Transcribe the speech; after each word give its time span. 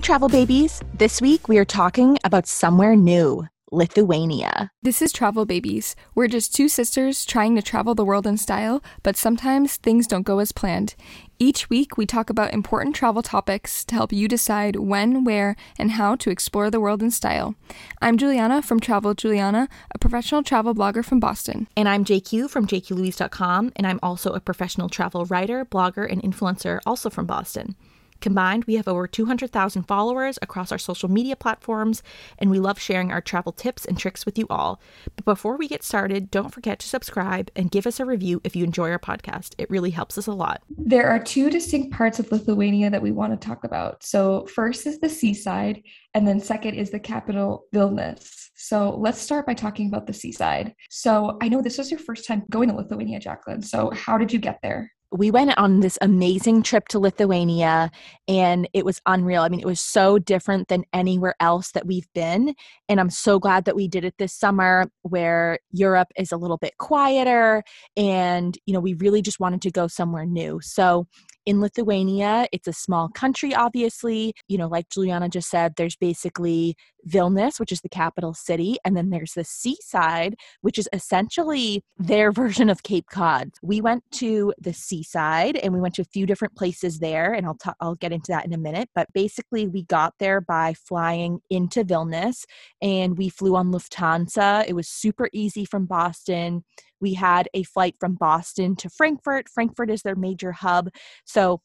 Hey, 0.00 0.06
travel 0.06 0.30
babies. 0.30 0.80
This 0.94 1.20
week 1.20 1.46
we 1.46 1.58
are 1.58 1.64
talking 1.66 2.16
about 2.24 2.46
somewhere 2.46 2.96
new. 2.96 3.46
Lithuania. 3.70 4.70
This 4.82 5.02
is 5.02 5.12
Travel 5.12 5.44
Babies. 5.44 5.94
We're 6.14 6.26
just 6.26 6.54
two 6.54 6.68
sisters 6.70 7.24
trying 7.26 7.54
to 7.54 7.62
travel 7.62 7.94
the 7.94 8.04
world 8.04 8.26
in 8.26 8.38
style, 8.38 8.82
but 9.02 9.16
sometimes 9.16 9.76
things 9.76 10.06
don't 10.06 10.24
go 10.24 10.38
as 10.38 10.52
planned. 10.52 10.94
Each 11.38 11.68
week, 11.68 11.98
we 11.98 12.06
talk 12.06 12.30
about 12.30 12.54
important 12.54 12.96
travel 12.96 13.22
topics 13.22 13.84
to 13.84 13.94
help 13.94 14.10
you 14.10 14.26
decide 14.26 14.76
when, 14.76 15.22
where, 15.22 15.54
and 15.78 15.92
how 15.92 16.16
to 16.16 16.30
explore 16.30 16.70
the 16.70 16.80
world 16.80 17.02
in 17.02 17.10
style. 17.10 17.54
I'm 18.00 18.16
Juliana 18.16 18.62
from 18.62 18.80
Travel 18.80 19.12
Juliana, 19.14 19.68
a 19.94 19.98
professional 19.98 20.42
travel 20.42 20.74
blogger 20.74 21.04
from 21.04 21.20
Boston. 21.20 21.68
And 21.76 21.88
I'm 21.88 22.06
JQ 22.06 22.48
from 22.48 22.66
jqlouise.com, 22.66 23.72
and 23.76 23.86
I'm 23.86 24.00
also 24.02 24.32
a 24.32 24.40
professional 24.40 24.88
travel 24.88 25.26
writer, 25.26 25.64
blogger, 25.66 26.10
and 26.10 26.22
influencer, 26.22 26.80
also 26.86 27.10
from 27.10 27.26
Boston. 27.26 27.76
Combined, 28.20 28.64
we 28.64 28.74
have 28.74 28.88
over 28.88 29.06
200,000 29.06 29.82
followers 29.84 30.38
across 30.42 30.70
our 30.70 30.78
social 30.78 31.10
media 31.10 31.36
platforms, 31.36 32.02
and 32.38 32.50
we 32.50 32.58
love 32.58 32.78
sharing 32.78 33.10
our 33.10 33.20
travel 33.20 33.52
tips 33.52 33.84
and 33.84 33.98
tricks 33.98 34.26
with 34.26 34.38
you 34.38 34.46
all. 34.50 34.80
But 35.16 35.24
before 35.24 35.56
we 35.56 35.68
get 35.68 35.82
started, 35.82 36.30
don't 36.30 36.52
forget 36.52 36.78
to 36.80 36.88
subscribe 36.88 37.50
and 37.56 37.70
give 37.70 37.86
us 37.86 37.98
a 37.98 38.04
review 38.04 38.40
if 38.44 38.54
you 38.54 38.64
enjoy 38.64 38.90
our 38.90 38.98
podcast. 38.98 39.54
It 39.58 39.70
really 39.70 39.90
helps 39.90 40.18
us 40.18 40.26
a 40.26 40.32
lot. 40.32 40.62
There 40.68 41.08
are 41.08 41.18
two 41.18 41.50
distinct 41.50 41.92
parts 41.92 42.18
of 42.18 42.30
Lithuania 42.30 42.90
that 42.90 43.02
we 43.02 43.12
want 43.12 43.38
to 43.38 43.48
talk 43.48 43.64
about. 43.64 44.02
So, 44.02 44.46
first 44.46 44.86
is 44.86 45.00
the 45.00 45.08
seaside, 45.08 45.82
and 46.14 46.26
then 46.26 46.40
second 46.40 46.74
is 46.74 46.90
the 46.90 47.00
capital, 47.00 47.64
Vilnius. 47.74 48.48
So, 48.54 48.96
let's 48.98 49.20
start 49.20 49.46
by 49.46 49.54
talking 49.54 49.88
about 49.88 50.06
the 50.06 50.12
seaside. 50.12 50.74
So, 50.90 51.38
I 51.40 51.48
know 51.48 51.62
this 51.62 51.78
was 51.78 51.90
your 51.90 52.00
first 52.00 52.26
time 52.26 52.44
going 52.50 52.68
to 52.68 52.74
Lithuania, 52.74 53.20
Jacqueline. 53.20 53.62
So, 53.62 53.90
how 53.90 54.18
did 54.18 54.32
you 54.32 54.38
get 54.38 54.58
there? 54.62 54.92
We 55.12 55.30
went 55.30 55.56
on 55.58 55.80
this 55.80 55.98
amazing 56.00 56.62
trip 56.62 56.86
to 56.88 56.98
Lithuania 56.98 57.90
and 58.28 58.68
it 58.72 58.84
was 58.84 59.00
unreal. 59.06 59.42
I 59.42 59.48
mean, 59.48 59.60
it 59.60 59.66
was 59.66 59.80
so 59.80 60.18
different 60.18 60.68
than 60.68 60.84
anywhere 60.92 61.34
else 61.40 61.72
that 61.72 61.86
we've 61.86 62.06
been. 62.14 62.54
And 62.88 63.00
I'm 63.00 63.10
so 63.10 63.40
glad 63.40 63.64
that 63.64 63.74
we 63.74 63.88
did 63.88 64.04
it 64.04 64.14
this 64.18 64.32
summer 64.32 64.90
where 65.02 65.58
Europe 65.72 66.08
is 66.16 66.30
a 66.30 66.36
little 66.36 66.58
bit 66.58 66.78
quieter 66.78 67.64
and, 67.96 68.56
you 68.66 68.74
know, 68.74 68.80
we 68.80 68.94
really 68.94 69.20
just 69.22 69.40
wanted 69.40 69.62
to 69.62 69.70
go 69.72 69.88
somewhere 69.88 70.26
new. 70.26 70.60
So 70.62 71.08
in 71.46 71.60
Lithuania, 71.60 72.46
it's 72.52 72.68
a 72.68 72.72
small 72.72 73.08
country, 73.08 73.54
obviously. 73.54 74.34
You 74.48 74.58
know, 74.58 74.68
like 74.68 74.88
Juliana 74.90 75.28
just 75.28 75.50
said, 75.50 75.74
there's 75.76 75.96
basically 75.96 76.76
Vilnius, 77.08 77.58
which 77.58 77.72
is 77.72 77.80
the 77.80 77.88
capital 77.88 78.34
city, 78.34 78.76
and 78.84 78.96
then 78.96 79.10
there's 79.10 79.32
the 79.32 79.44
seaside, 79.44 80.34
which 80.60 80.78
is 80.78 80.88
essentially 80.92 81.82
their 81.98 82.30
version 82.40 82.68
of 82.68 82.82
Cape 82.82 83.06
Cod. 83.10 83.50
We 83.62 83.80
went 83.80 84.04
to 84.12 84.52
the 84.58 84.72
seaside 84.72 85.56
and 85.56 85.72
we 85.72 85.80
went 85.80 85.94
to 85.94 86.02
a 86.02 86.12
few 86.12 86.26
different 86.26 86.56
places 86.56 86.98
there, 86.98 87.32
and 87.32 87.46
I'll 87.46 87.56
i 87.64 87.72
I'll 87.80 87.94
get 87.94 88.12
into 88.12 88.32
that 88.32 88.44
in 88.44 88.52
a 88.52 88.58
minute. 88.58 88.88
But 88.94 89.08
basically, 89.14 89.66
we 89.66 89.84
got 89.84 90.14
there 90.18 90.40
by 90.40 90.74
flying 90.74 91.40
into 91.50 91.84
Vilnius, 91.84 92.44
and 92.82 93.16
we 93.16 93.28
flew 93.28 93.56
on 93.56 93.72
Lufthansa. 93.72 94.64
It 94.68 94.74
was 94.74 94.88
super 94.88 95.28
easy 95.32 95.64
from 95.64 95.86
Boston 95.86 96.64
we 97.00 97.14
had 97.14 97.48
a 97.54 97.62
flight 97.62 97.96
from 97.98 98.14
Boston 98.14 98.76
to 98.76 98.90
Frankfurt. 98.90 99.48
Frankfurt 99.48 99.90
is 99.90 100.02
their 100.02 100.16
major 100.16 100.52
hub. 100.52 100.90
So, 101.24 101.62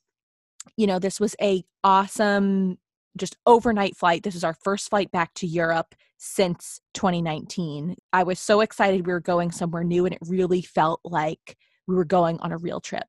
you 0.78 0.88
know, 0.88 1.00
this 1.00 1.20
was 1.20 1.36
a 1.42 1.64
awesome 1.84 2.78
just 3.18 3.38
overnight 3.46 3.96
flight. 3.96 4.24
This 4.24 4.36
is 4.36 4.44
our 4.44 4.56
first 4.64 4.90
flight 4.90 5.12
back 5.12 5.34
to 5.36 5.48
Europe 5.48 5.96
since 6.18 6.80
2019. 6.94 7.96
I 8.12 8.24
was 8.24 8.40
so 8.40 8.62
excited 8.62 9.06
we 9.06 9.14
were 9.14 9.20
going 9.20 9.52
somewhere 9.52 9.84
new 9.84 10.06
and 10.06 10.14
it 10.14 10.22
really 10.26 10.62
felt 10.62 11.00
like 11.04 11.58
we 11.88 11.96
were 11.96 12.06
going 12.06 12.40
on 12.40 12.52
a 12.52 12.58
real 12.58 12.82
trip. 12.82 13.06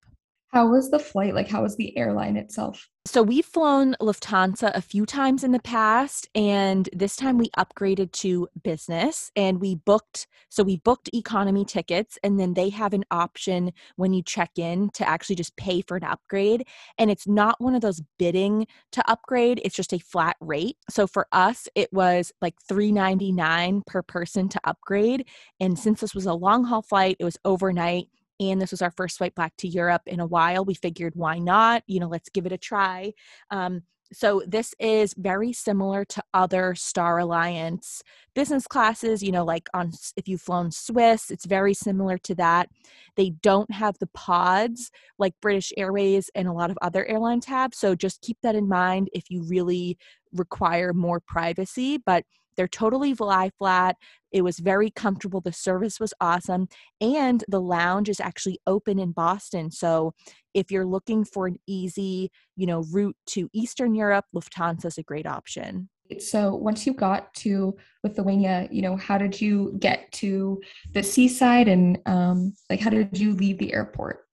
How 0.52 0.68
was 0.68 0.90
the 0.90 0.98
flight? 0.98 1.34
Like, 1.34 1.48
how 1.48 1.62
was 1.62 1.76
the 1.76 1.96
airline 1.98 2.36
itself? 2.36 2.88
So, 3.04 3.22
we've 3.22 3.44
flown 3.44 3.94
Lufthansa 4.00 4.74
a 4.74 4.80
few 4.80 5.04
times 5.06 5.44
in 5.44 5.52
the 5.52 5.60
past, 5.60 6.28
and 6.34 6.88
this 6.92 7.14
time 7.14 7.36
we 7.38 7.50
upgraded 7.50 8.12
to 8.12 8.48
business 8.62 9.30
and 9.36 9.60
we 9.60 9.74
booked. 9.74 10.26
So, 10.48 10.62
we 10.62 10.78
booked 10.78 11.10
economy 11.12 11.64
tickets, 11.64 12.18
and 12.22 12.38
then 12.38 12.54
they 12.54 12.68
have 12.70 12.94
an 12.94 13.04
option 13.10 13.72
when 13.96 14.12
you 14.12 14.22
check 14.22 14.50
in 14.56 14.90
to 14.94 15.08
actually 15.08 15.36
just 15.36 15.56
pay 15.56 15.82
for 15.82 15.96
an 15.96 16.04
upgrade. 16.04 16.66
And 16.96 17.10
it's 17.10 17.28
not 17.28 17.60
one 17.60 17.74
of 17.74 17.80
those 17.82 18.00
bidding 18.18 18.66
to 18.92 19.10
upgrade, 19.10 19.60
it's 19.64 19.76
just 19.76 19.92
a 19.92 19.98
flat 19.98 20.36
rate. 20.40 20.76
So, 20.88 21.06
for 21.06 21.26
us, 21.32 21.68
it 21.74 21.92
was 21.92 22.32
like 22.40 22.54
$3.99 22.68 23.86
per 23.86 24.02
person 24.02 24.48
to 24.48 24.60
upgrade. 24.64 25.26
And 25.60 25.78
since 25.78 26.00
this 26.00 26.14
was 26.14 26.26
a 26.26 26.34
long 26.34 26.64
haul 26.64 26.82
flight, 26.82 27.16
it 27.20 27.24
was 27.24 27.38
overnight 27.44 28.08
and 28.40 28.60
this 28.60 28.70
was 28.70 28.82
our 28.82 28.90
first 28.90 29.18
flight 29.18 29.34
back 29.34 29.56
to 29.58 29.68
Europe 29.68 30.02
in 30.06 30.20
a 30.20 30.26
while. 30.26 30.64
We 30.64 30.74
figured, 30.74 31.14
why 31.16 31.38
not? 31.38 31.82
You 31.86 32.00
know, 32.00 32.08
let's 32.08 32.28
give 32.28 32.46
it 32.46 32.52
a 32.52 32.58
try. 32.58 33.12
Um, 33.50 33.82
so 34.12 34.42
this 34.46 34.72
is 34.78 35.14
very 35.16 35.52
similar 35.52 36.04
to 36.04 36.22
other 36.32 36.74
Star 36.74 37.18
Alliance 37.18 38.02
business 38.34 38.66
classes. 38.66 39.22
You 39.22 39.32
know, 39.32 39.44
like 39.44 39.68
on 39.74 39.90
if 40.16 40.28
you've 40.28 40.42
flown 40.42 40.70
Swiss, 40.70 41.30
it's 41.30 41.46
very 41.46 41.74
similar 41.74 42.18
to 42.18 42.34
that. 42.36 42.68
They 43.16 43.30
don't 43.42 43.70
have 43.72 43.98
the 43.98 44.06
pods 44.08 44.90
like 45.18 45.34
British 45.42 45.72
Airways 45.76 46.30
and 46.34 46.46
a 46.46 46.52
lot 46.52 46.70
of 46.70 46.78
other 46.82 47.04
airlines 47.06 47.46
have. 47.46 47.74
So 47.74 47.94
just 47.94 48.22
keep 48.22 48.38
that 48.42 48.54
in 48.54 48.68
mind 48.68 49.10
if 49.12 49.24
you 49.28 49.42
really 49.42 49.98
require 50.32 50.92
more 50.92 51.20
privacy. 51.20 51.98
But 51.98 52.24
they're 52.56 52.68
totally 52.68 53.14
lie 53.14 53.50
flat. 53.58 53.96
It 54.32 54.42
was 54.42 54.58
very 54.58 54.90
comfortable. 54.90 55.40
The 55.40 55.52
service 55.52 56.00
was 56.00 56.12
awesome. 56.20 56.68
And 57.00 57.44
the 57.48 57.60
lounge 57.60 58.08
is 58.08 58.20
actually 58.20 58.58
open 58.66 58.98
in 58.98 59.12
Boston. 59.12 59.70
So 59.70 60.14
if 60.54 60.70
you're 60.70 60.86
looking 60.86 61.24
for 61.24 61.46
an 61.46 61.56
easy, 61.66 62.30
you 62.56 62.66
know, 62.66 62.84
route 62.92 63.16
to 63.28 63.48
Eastern 63.52 63.94
Europe, 63.94 64.24
Lufthansa 64.34 64.86
is 64.86 64.98
a 64.98 65.02
great 65.02 65.26
option. 65.26 65.88
So 66.18 66.54
once 66.54 66.86
you 66.86 66.92
got 66.92 67.34
to 67.34 67.76
Lithuania, 68.04 68.68
you 68.70 68.82
know, 68.82 68.96
how 68.96 69.18
did 69.18 69.40
you 69.40 69.76
get 69.80 70.10
to 70.12 70.60
the 70.92 71.02
seaside 71.02 71.68
and 71.68 71.98
um, 72.06 72.54
like 72.70 72.80
how 72.80 72.90
did 72.90 73.18
you 73.18 73.32
leave 73.34 73.58
the 73.58 73.72
airport? 73.72 74.25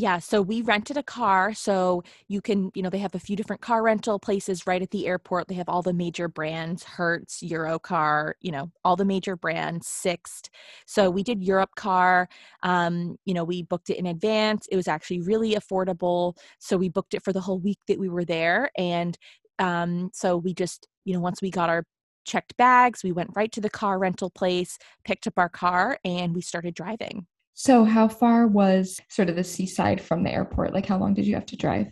Yeah, 0.00 0.20
so 0.20 0.40
we 0.40 0.62
rented 0.62 0.96
a 0.96 1.02
car. 1.02 1.52
So 1.54 2.04
you 2.28 2.40
can, 2.40 2.70
you 2.76 2.82
know, 2.82 2.88
they 2.88 2.98
have 2.98 3.16
a 3.16 3.18
few 3.18 3.34
different 3.34 3.62
car 3.62 3.82
rental 3.82 4.20
places 4.20 4.64
right 4.64 4.80
at 4.80 4.92
the 4.92 5.08
airport. 5.08 5.48
They 5.48 5.56
have 5.56 5.68
all 5.68 5.82
the 5.82 5.92
major 5.92 6.28
brands, 6.28 6.84
Hertz, 6.84 7.42
Europcar, 7.42 8.34
you 8.40 8.52
know, 8.52 8.70
all 8.84 8.94
the 8.94 9.04
major 9.04 9.34
brands, 9.34 9.88
Sixt. 9.88 10.50
So 10.86 11.10
we 11.10 11.24
did 11.24 11.42
Europcar. 11.42 12.26
Um, 12.62 13.16
you 13.24 13.34
know, 13.34 13.42
we 13.42 13.64
booked 13.64 13.90
it 13.90 13.96
in 13.98 14.06
advance. 14.06 14.68
It 14.70 14.76
was 14.76 14.86
actually 14.86 15.20
really 15.20 15.54
affordable. 15.56 16.36
So 16.60 16.76
we 16.76 16.88
booked 16.88 17.14
it 17.14 17.24
for 17.24 17.32
the 17.32 17.40
whole 17.40 17.58
week 17.58 17.78
that 17.88 17.98
we 17.98 18.08
were 18.08 18.24
there. 18.24 18.70
And 18.78 19.18
um, 19.58 20.10
so 20.14 20.36
we 20.36 20.54
just, 20.54 20.86
you 21.06 21.12
know, 21.14 21.20
once 21.20 21.42
we 21.42 21.50
got 21.50 21.70
our 21.70 21.84
checked 22.24 22.56
bags, 22.56 23.02
we 23.02 23.10
went 23.10 23.30
right 23.34 23.50
to 23.50 23.60
the 23.60 23.70
car 23.70 23.98
rental 23.98 24.30
place, 24.30 24.78
picked 25.04 25.26
up 25.26 25.38
our 25.38 25.48
car, 25.48 25.98
and 26.04 26.36
we 26.36 26.40
started 26.40 26.74
driving. 26.74 27.26
So, 27.60 27.82
how 27.82 28.06
far 28.06 28.46
was 28.46 29.00
sort 29.08 29.28
of 29.28 29.34
the 29.34 29.42
seaside 29.42 30.00
from 30.00 30.22
the 30.22 30.30
airport? 30.30 30.72
Like, 30.72 30.86
how 30.86 30.96
long 30.96 31.12
did 31.12 31.26
you 31.26 31.34
have 31.34 31.46
to 31.46 31.56
drive? 31.56 31.88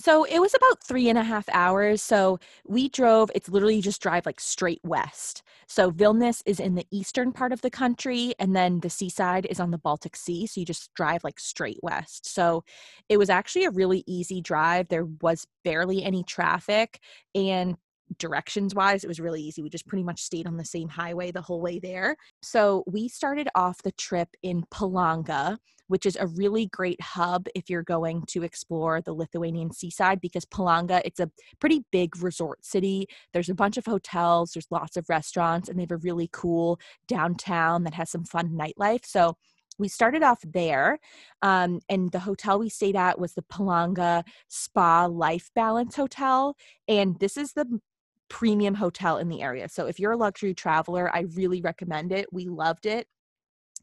So 0.00 0.24
it 0.24 0.40
was 0.40 0.54
about 0.54 0.82
three 0.82 1.08
and 1.08 1.16
a 1.16 1.22
half 1.22 1.48
hours. 1.50 2.02
So 2.02 2.40
we 2.66 2.88
drove, 2.88 3.30
it's 3.32 3.48
literally 3.48 3.80
just 3.80 4.02
drive 4.02 4.26
like 4.26 4.40
straight 4.40 4.80
west. 4.82 5.44
So 5.68 5.92
Vilnius 5.92 6.42
is 6.46 6.58
in 6.58 6.74
the 6.74 6.84
eastern 6.90 7.30
part 7.30 7.52
of 7.52 7.62
the 7.62 7.70
country, 7.70 8.34
and 8.40 8.56
then 8.56 8.80
the 8.80 8.90
seaside 8.90 9.46
is 9.46 9.60
on 9.60 9.70
the 9.70 9.78
Baltic 9.78 10.16
Sea. 10.16 10.48
So 10.48 10.58
you 10.60 10.66
just 10.66 10.92
drive 10.94 11.22
like 11.22 11.38
straight 11.38 11.78
west. 11.80 12.26
So 12.26 12.64
it 13.08 13.16
was 13.16 13.30
actually 13.30 13.66
a 13.66 13.70
really 13.70 14.02
easy 14.08 14.40
drive. 14.40 14.88
There 14.88 15.06
was 15.22 15.46
barely 15.62 16.02
any 16.02 16.24
traffic. 16.24 16.98
And 17.36 17.76
directions 18.18 18.74
wise, 18.74 19.04
it 19.04 19.08
was 19.08 19.20
really 19.20 19.42
easy. 19.42 19.62
We 19.62 19.70
just 19.70 19.86
pretty 19.86 20.04
much 20.04 20.22
stayed 20.22 20.46
on 20.46 20.56
the 20.56 20.64
same 20.64 20.88
highway 20.88 21.30
the 21.30 21.42
whole 21.42 21.60
way 21.60 21.78
there. 21.78 22.16
So 22.42 22.84
we 22.86 23.08
started 23.08 23.48
off 23.54 23.82
the 23.82 23.92
trip 23.92 24.28
in 24.42 24.64
Palanga, 24.70 25.58
which 25.88 26.06
is 26.06 26.16
a 26.16 26.26
really 26.26 26.66
great 26.66 27.00
hub 27.00 27.46
if 27.54 27.68
you're 27.68 27.82
going 27.82 28.24
to 28.28 28.42
explore 28.42 29.00
the 29.00 29.12
Lithuanian 29.12 29.72
seaside 29.72 30.20
because 30.20 30.44
Palanga, 30.44 31.00
it's 31.04 31.20
a 31.20 31.30
pretty 31.60 31.84
big 31.90 32.22
resort 32.22 32.64
city. 32.64 33.06
There's 33.32 33.50
a 33.50 33.54
bunch 33.54 33.76
of 33.76 33.86
hotels, 33.86 34.52
there's 34.52 34.70
lots 34.70 34.96
of 34.96 35.08
restaurants, 35.08 35.68
and 35.68 35.78
they 35.78 35.82
have 35.82 35.90
a 35.90 35.96
really 35.98 36.28
cool 36.32 36.78
downtown 37.08 37.84
that 37.84 37.94
has 37.94 38.10
some 38.10 38.24
fun 38.24 38.50
nightlife. 38.50 39.04
So 39.04 39.36
we 39.78 39.88
started 39.88 40.22
off 40.22 40.40
there 40.44 40.98
um, 41.42 41.80
and 41.88 42.12
the 42.12 42.20
hotel 42.20 42.58
we 42.58 42.68
stayed 42.68 42.96
at 42.96 43.18
was 43.18 43.34
the 43.34 43.42
palanga 43.42 44.22
spa 44.48 45.06
life 45.06 45.50
balance 45.54 45.96
hotel 45.96 46.56
and 46.88 47.18
this 47.18 47.36
is 47.36 47.52
the 47.52 47.80
premium 48.28 48.74
hotel 48.74 49.18
in 49.18 49.28
the 49.28 49.42
area. 49.42 49.68
So 49.68 49.86
if 49.86 49.98
you're 49.98 50.12
a 50.12 50.16
luxury 50.16 50.54
traveler, 50.54 51.14
I 51.14 51.20
really 51.34 51.60
recommend 51.60 52.12
it. 52.12 52.26
We 52.32 52.46
loved 52.46 52.86
it. 52.86 53.06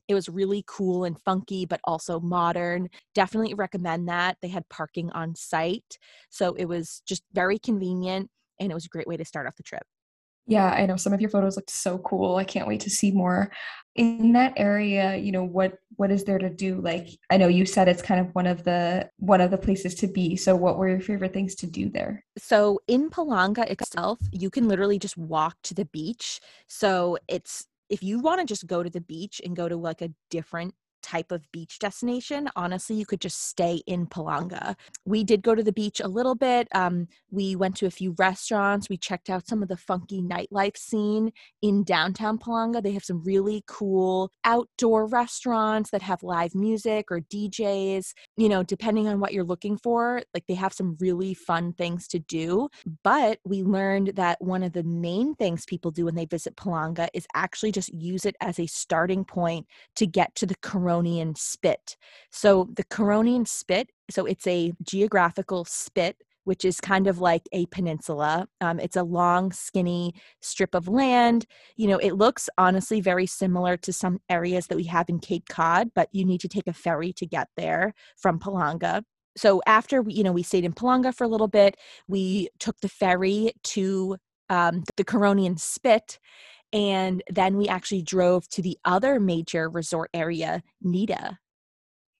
It 0.07 0.13
was 0.13 0.27
really 0.27 0.63
cool 0.67 1.05
and 1.05 1.19
funky, 1.21 1.65
but 1.65 1.79
also 1.83 2.19
modern. 2.19 2.89
Definitely 3.15 3.53
recommend 3.53 4.09
that. 4.09 4.38
They 4.41 4.49
had 4.49 4.67
parking 4.69 5.09
on 5.11 5.35
site. 5.35 5.97
So 6.29 6.53
it 6.55 6.65
was 6.65 7.01
just 7.05 7.23
very 7.33 7.59
convenient 7.59 8.29
and 8.59 8.71
it 8.71 8.75
was 8.75 8.85
a 8.85 8.89
great 8.89 9.07
way 9.07 9.17
to 9.17 9.25
start 9.25 9.47
off 9.47 9.55
the 9.55 9.63
trip. 9.63 9.83
Yeah, 10.47 10.69
I 10.69 10.85
know 10.85 10.97
some 10.97 11.13
of 11.13 11.21
your 11.21 11.29
photos 11.29 11.55
look 11.55 11.69
so 11.69 11.99
cool. 11.99 12.35
I 12.35 12.43
can't 12.43 12.67
wait 12.67 12.81
to 12.81 12.89
see 12.89 13.11
more. 13.11 13.51
In 13.95 14.33
that 14.33 14.53
area, 14.57 15.15
you 15.15 15.31
know, 15.31 15.43
what 15.43 15.77
what 15.97 16.11
is 16.11 16.23
there 16.23 16.39
to 16.39 16.49
do? 16.49 16.81
Like 16.81 17.07
I 17.29 17.38
know 17.38 17.47
you 17.47 17.65
said 17.65 17.88
it's 17.88 18.01
kind 18.01 18.19
of 18.19 18.33
one 18.33 18.47
of 18.47 18.63
the 18.63 19.09
one 19.17 19.41
of 19.41 19.51
the 19.51 19.57
places 19.57 19.95
to 19.95 20.07
be. 20.07 20.35
So 20.35 20.55
what 20.55 20.77
were 20.77 20.89
your 20.89 21.01
favorite 21.01 21.33
things 21.33 21.55
to 21.55 21.67
do 21.67 21.89
there? 21.89 22.23
So 22.38 22.79
in 22.88 23.09
Palanga 23.09 23.69
itself, 23.69 24.19
you 24.31 24.49
can 24.49 24.67
literally 24.67 24.97
just 24.97 25.17
walk 25.17 25.57
to 25.63 25.73
the 25.73 25.85
beach. 25.85 26.39
So 26.67 27.17
it's 27.27 27.67
if 27.89 28.01
you 28.01 28.19
want 28.19 28.39
to 28.39 28.45
just 28.45 28.67
go 28.67 28.81
to 28.81 28.89
the 28.89 29.01
beach 29.01 29.41
and 29.44 29.55
go 29.55 29.67
to 29.69 29.75
like 29.75 30.01
a 30.01 30.09
different 30.29 30.73
type 31.01 31.31
of 31.31 31.50
beach 31.51 31.80
destination, 31.80 32.50
honestly, 32.56 32.95
you 32.95 33.06
could 33.06 33.21
just 33.21 33.48
stay 33.48 33.81
in 33.88 34.07
Palanga. 34.07 34.75
We 35.06 35.24
did 35.24 35.42
go 35.42 35.56
to 35.56 35.63
the 35.63 35.71
beach 35.71 36.00
a 36.00 36.07
little 36.07 36.36
bit. 36.36 36.68
Um, 36.74 37.07
we 37.30 37.56
went 37.56 37.75
to 37.77 37.86
a 37.86 37.92
few 37.92 38.15
restaurants. 38.18 38.89
We 38.89 38.98
checked 38.98 39.30
out 39.30 39.48
some 39.48 39.62
of 39.62 39.69
the 39.69 39.77
funky 39.77 40.21
nightlife 40.21 40.77
scene 40.77 41.31
in 41.62 41.83
downtown 41.83 42.38
Palanga. 42.38 42.81
They 42.81 42.92
have 42.92 43.03
some 43.03 43.24
really 43.24 43.63
cool 43.68 44.31
outdoor 44.44 45.07
restaurants 45.07 45.89
that 45.92 46.01
have 46.01 46.24
live 46.24 46.56
music 46.56 47.12
or 47.12 47.21
DJs, 47.21 48.13
you 48.38 48.50
know, 48.50 48.63
depending 48.63 49.07
on 49.07 49.19
what 49.19 49.33
you're 49.33 49.44
looking 49.44 49.77
for. 49.77 50.21
Like 50.33 50.45
they 50.47 50.56
have 50.56 50.74
some 50.74 50.97
really 51.00 51.33
fun 51.33 51.74
things 51.74 52.07
to 52.09 52.19
do. 52.19 52.69
But 53.04 53.39
we 53.45 53.63
learned 53.63 54.13
that 54.15 54.42
one 54.42 54.63
of 54.63 54.74
the 54.74 54.83
main 54.83 55.36
things 55.36 55.65
people 55.65 55.92
do 55.92 56.06
when 56.06 56.15
they 56.15 56.25
visit 56.25 56.56
Palanga 56.56 57.07
is 57.13 57.27
actually 57.36 57.71
just 57.71 57.94
use 57.94 58.25
it 58.25 58.36
as 58.42 58.59
a 58.59 58.68
starting 58.68 59.25
point 59.25 59.68
to 59.95 60.06
get 60.06 60.36
to 60.36 60.45
the 60.45 60.56
Corona 60.62 60.90
Curonian 60.91 61.38
spit. 61.38 61.97
So 62.31 62.69
the 62.75 62.83
Curonian 62.83 63.47
spit, 63.47 63.89
so 64.09 64.25
it's 64.25 64.47
a 64.47 64.73
geographical 64.83 65.65
spit 65.65 66.17
which 66.43 66.65
is 66.65 66.81
kind 66.81 67.05
of 67.05 67.19
like 67.19 67.43
a 67.51 67.67
peninsula. 67.67 68.47
Um, 68.61 68.79
it's 68.79 68.95
a 68.95 69.03
long, 69.03 69.51
skinny 69.51 70.15
strip 70.41 70.73
of 70.73 70.88
land. 70.88 71.45
You 71.75 71.88
know, 71.88 71.99
it 71.99 72.13
looks 72.13 72.49
honestly 72.57 72.99
very 72.99 73.27
similar 73.27 73.77
to 73.77 73.93
some 73.93 74.19
areas 74.27 74.65
that 74.65 74.75
we 74.75 74.85
have 74.85 75.07
in 75.07 75.19
Cape 75.19 75.47
Cod, 75.49 75.91
but 75.93 76.09
you 76.11 76.25
need 76.25 76.41
to 76.41 76.47
take 76.47 76.65
a 76.65 76.73
ferry 76.73 77.13
to 77.13 77.27
get 77.27 77.49
there 77.57 77.94
from 78.17 78.39
Palanga. 78.39 79.03
So 79.37 79.61
after 79.67 80.01
we, 80.01 80.13
you 80.13 80.23
know, 80.23 80.31
we 80.31 80.41
stayed 80.41 80.65
in 80.65 80.73
Palanga 80.73 81.13
for 81.13 81.25
a 81.25 81.27
little 81.27 81.47
bit, 81.47 81.77
we 82.07 82.49
took 82.57 82.79
the 82.81 82.89
ferry 82.89 83.51
to 83.65 84.17
um, 84.49 84.83
the 84.97 85.05
Curonian 85.05 85.59
Spit, 85.59 86.19
and 86.73 87.23
then 87.29 87.57
we 87.57 87.68
actually 87.68 88.01
drove 88.01 88.47
to 88.50 88.62
the 88.62 88.77
other 88.85 89.19
major 89.19 89.69
resort 89.69 90.09
area, 90.13 90.63
Nida. 90.85 91.38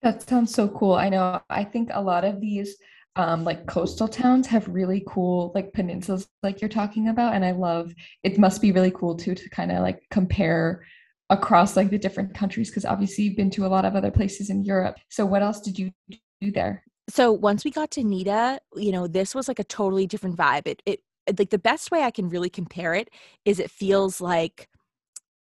That 0.02 0.28
sounds 0.28 0.52
so 0.52 0.68
cool. 0.68 0.94
I 0.94 1.08
know. 1.08 1.40
I 1.48 1.64
think 1.64 1.90
a 1.92 2.02
lot 2.02 2.24
of 2.24 2.40
these 2.40 2.76
um, 3.16 3.44
like 3.44 3.66
coastal 3.66 4.08
towns 4.08 4.46
have 4.46 4.66
really 4.68 5.04
cool 5.06 5.52
like 5.54 5.72
peninsulas 5.72 6.26
like 6.42 6.60
you're 6.60 6.68
talking 6.68 7.08
about. 7.08 7.34
And 7.34 7.44
I 7.44 7.52
love 7.52 7.94
it 8.22 8.38
must 8.38 8.60
be 8.60 8.72
really 8.72 8.90
cool 8.90 9.16
too 9.16 9.34
to 9.34 9.48
kind 9.50 9.70
of 9.70 9.80
like 9.80 10.02
compare 10.10 10.84
across 11.30 11.76
like 11.76 11.90
the 11.90 11.98
different 11.98 12.34
countries 12.34 12.70
because 12.70 12.84
obviously 12.84 13.24
you've 13.24 13.36
been 13.36 13.50
to 13.50 13.66
a 13.66 13.68
lot 13.68 13.84
of 13.84 13.94
other 13.94 14.10
places 14.10 14.50
in 14.50 14.64
Europe. 14.64 14.96
So 15.08 15.24
what 15.24 15.42
else 15.42 15.60
did 15.60 15.78
you 15.78 15.92
do 16.40 16.50
there? 16.50 16.84
So 17.08 17.32
once 17.32 17.64
we 17.64 17.70
got 17.70 17.90
to 17.92 18.02
Nida, 18.02 18.58
you 18.76 18.92
know, 18.92 19.06
this 19.06 19.34
was 19.34 19.48
like 19.48 19.58
a 19.58 19.64
totally 19.64 20.06
different 20.06 20.36
vibe. 20.36 20.66
It 20.66 20.82
it 20.86 21.00
Uh, 21.28 21.32
like 21.38 21.50
the 21.50 21.58
best 21.58 21.90
way 21.90 22.02
I 22.02 22.10
can 22.10 22.28
really 22.28 22.50
compare 22.50 22.94
it 22.94 23.10
is 23.44 23.58
it 23.60 23.70
feels 23.70 24.20
like 24.20 24.68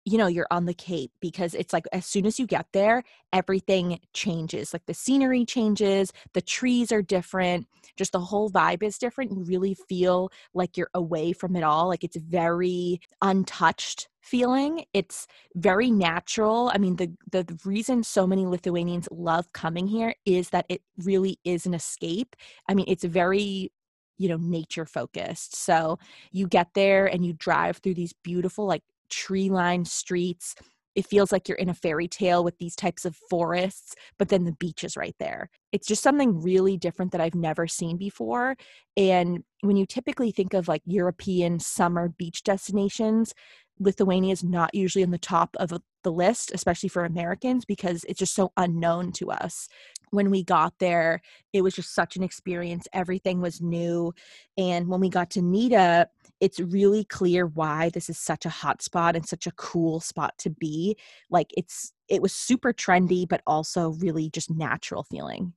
you 0.05 0.17
know 0.17 0.27
you're 0.27 0.47
on 0.49 0.65
the 0.65 0.73
cape 0.73 1.11
because 1.21 1.53
it's 1.53 1.73
like 1.73 1.85
as 1.91 2.05
soon 2.05 2.25
as 2.25 2.39
you 2.39 2.47
get 2.47 2.67
there 2.73 3.03
everything 3.33 3.99
changes 4.13 4.73
like 4.73 4.85
the 4.87 4.93
scenery 4.93 5.45
changes 5.45 6.13
the 6.33 6.41
trees 6.41 6.91
are 6.91 7.01
different 7.01 7.67
just 7.99 8.13
the 8.13 8.19
whole 8.19 8.49
vibe 8.49 8.81
is 8.81 8.97
different. 8.97 9.31
You 9.31 9.43
really 9.43 9.73
feel 9.73 10.31
like 10.53 10.77
you're 10.77 10.89
away 10.93 11.33
from 11.33 11.55
it 11.57 11.63
all 11.63 11.89
like 11.89 12.03
it's 12.03 12.15
very 12.17 13.01
untouched 13.21 14.07
feeling. 14.21 14.85
It's 14.93 15.27
very 15.55 15.91
natural. 15.91 16.71
I 16.73 16.77
mean 16.77 16.95
the 16.95 17.11
the 17.31 17.59
reason 17.65 18.03
so 18.03 18.25
many 18.25 18.45
lithuanians 18.45 19.09
love 19.11 19.51
coming 19.53 19.85
here 19.87 20.15
is 20.25 20.49
that 20.51 20.65
it 20.69 20.81
really 21.03 21.39
is 21.43 21.65
an 21.65 21.73
escape. 21.73 22.35
I 22.69 22.73
mean 22.73 22.85
it's 22.87 23.03
very 23.03 23.71
you 24.19 24.29
know 24.29 24.37
nature 24.37 24.85
focused. 24.85 25.55
So 25.55 25.97
you 26.31 26.47
get 26.47 26.69
there 26.75 27.07
and 27.07 27.25
you 27.25 27.33
drive 27.33 27.77
through 27.77 27.95
these 27.95 28.13
beautiful 28.23 28.67
like 28.67 28.83
tree 29.09 29.49
lined 29.49 29.87
streets. 29.87 30.55
It 30.95 31.07
feels 31.07 31.31
like 31.31 31.47
you're 31.47 31.57
in 31.57 31.69
a 31.69 31.73
fairy 31.73 32.07
tale 32.07 32.43
with 32.43 32.57
these 32.57 32.75
types 32.75 33.05
of 33.05 33.15
forests 33.29 33.95
but 34.17 34.29
then 34.29 34.43
the 34.43 34.51
beach 34.53 34.83
is 34.83 34.97
right 34.97 35.15
there. 35.19 35.49
It's 35.71 35.87
just 35.87 36.03
something 36.03 36.41
really 36.41 36.77
different 36.77 37.11
that 37.13 37.21
i've 37.21 37.35
never 37.35 37.67
seen 37.67 37.97
before. 37.97 38.55
And 38.97 39.43
when 39.61 39.77
you 39.77 39.85
typically 39.85 40.31
think 40.31 40.53
of 40.53 40.67
like 40.67 40.81
european 40.85 41.59
summer 41.59 42.09
beach 42.09 42.43
destinations 42.43 43.33
lithuania 43.79 44.33
is 44.33 44.43
not 44.43 44.73
usually 44.75 45.03
on 45.03 45.11
the 45.11 45.17
top 45.17 45.55
of 45.59 45.71
uh, 45.73 45.79
the 46.03 46.11
list 46.11 46.51
especially 46.53 46.89
for 46.89 47.05
americans 47.05 47.65
because 47.65 48.03
it's 48.05 48.19
just 48.19 48.35
so 48.35 48.51
unknown 48.57 49.11
to 49.11 49.31
us 49.31 49.67
when 50.11 50.29
we 50.29 50.43
got 50.43 50.73
there, 50.79 51.21
it 51.53 51.61
was 51.61 51.75
just 51.75 51.93
such 51.93 52.15
an 52.15 52.23
experience. 52.23 52.87
Everything 52.93 53.41
was 53.41 53.61
new. 53.61 54.13
And 54.57 54.87
when 54.87 54.99
we 54.99 55.09
got 55.09 55.29
to 55.31 55.41
Nida, 55.41 56.07
it's 56.39 56.59
really 56.59 57.03
clear 57.05 57.45
why 57.47 57.89
this 57.89 58.09
is 58.09 58.17
such 58.17 58.45
a 58.45 58.49
hot 58.49 58.81
spot 58.81 59.15
and 59.15 59.27
such 59.27 59.47
a 59.47 59.51
cool 59.51 59.99
spot 59.99 60.37
to 60.39 60.49
be. 60.49 60.97
Like 61.29 61.51
it's 61.57 61.93
it 62.07 62.21
was 62.21 62.33
super 62.33 62.73
trendy, 62.73 63.27
but 63.27 63.41
also 63.45 63.91
really 63.91 64.29
just 64.29 64.49
natural 64.49 65.03
feeling. 65.03 65.53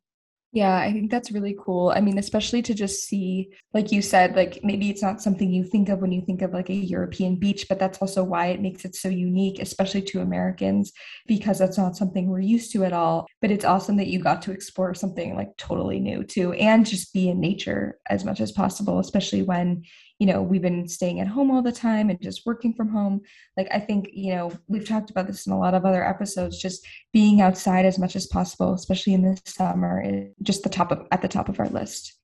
Yeah, 0.55 0.77
I 0.77 0.93
think 0.93 1.11
that's 1.11 1.33
really 1.33 1.57
cool. 1.59 1.95
I 1.97 2.03
mean, 2.03 2.19
especially 2.19 2.61
to 2.63 2.75
just 2.75 3.05
see, 3.05 3.49
like 3.73 3.91
you 3.91 4.03
said, 4.03 4.37
like 4.37 4.61
maybe 4.63 4.91
it's 4.91 5.01
not 5.01 5.23
something 5.23 5.51
you 5.51 5.65
think 5.65 5.89
of 5.89 6.01
when 6.01 6.13
you 6.13 6.21
think 6.21 6.43
of 6.43 6.53
like 6.53 6.69
a 6.69 6.75
European 6.75 7.37
beach, 7.37 7.65
but 7.71 7.79
that's 7.79 8.03
also 8.03 8.23
why 8.23 8.49
it 8.49 8.61
makes 8.61 8.85
it 8.85 8.95
so 8.95 9.09
unique, 9.09 9.61
especially 9.61 10.03
to 10.03 10.21
Americans, 10.21 10.93
because 11.27 11.59
that's 11.59 11.79
not 11.79 11.97
something 11.97 12.29
we're 12.29 12.41
used 12.41 12.71
to 12.73 12.85
at 12.85 12.93
all. 12.93 13.27
But 13.41 13.51
it's 13.51 13.65
awesome 13.65 13.97
that 13.97 14.09
you 14.09 14.19
got 14.19 14.43
to 14.43 14.53
explore 14.53 14.93
something 14.93 15.35
like 15.37 15.57
totally 15.57 16.01
new 16.01 16.23
too, 16.23 16.53
and 16.53 16.85
just 16.85 17.15
be 17.15 17.31
in 17.31 17.41
nature 17.41 17.99
as 18.11 18.23
much 18.23 18.39
as 18.43 18.53
possible, 18.53 18.99
especially 18.99 19.43
when 19.43 19.85
you 20.23 20.27
know 20.27 20.41
we've 20.41 20.63
been 20.63 20.87
staying 20.87 21.19
at 21.19 21.27
home 21.27 21.51
all 21.51 21.63
the 21.63 21.73
time 21.73 22.09
and 22.09 22.23
just 22.23 22.47
working 22.47 22.73
from 22.73 22.89
home 22.89 23.21
like 23.57 23.67
i 23.73 23.81
think 23.81 24.09
you 24.13 24.33
know 24.33 24.53
we've 24.69 24.87
talked 24.87 25.11
about 25.11 25.27
this 25.27 25.49
in 25.49 25.53
a 25.53 25.59
lot 25.59 25.75
of 25.75 25.85
other 25.85 26.07
episodes 26.07 26.63
just 26.63 26.87
being 27.13 27.41
outside 27.41 27.85
as 27.85 27.99
much 27.99 28.15
as 28.15 28.29
possible 28.29 28.73
especially 28.73 29.15
in 29.15 29.23
the 29.23 29.37
summer 29.45 30.01
is 30.01 30.29
just 30.43 30.63
the 30.63 30.69
top 30.69 30.93
of 30.93 31.09
at 31.11 31.23
the 31.23 31.29
top 31.37 31.49
of 31.49 31.59
our 31.59 31.69
list 31.71 32.21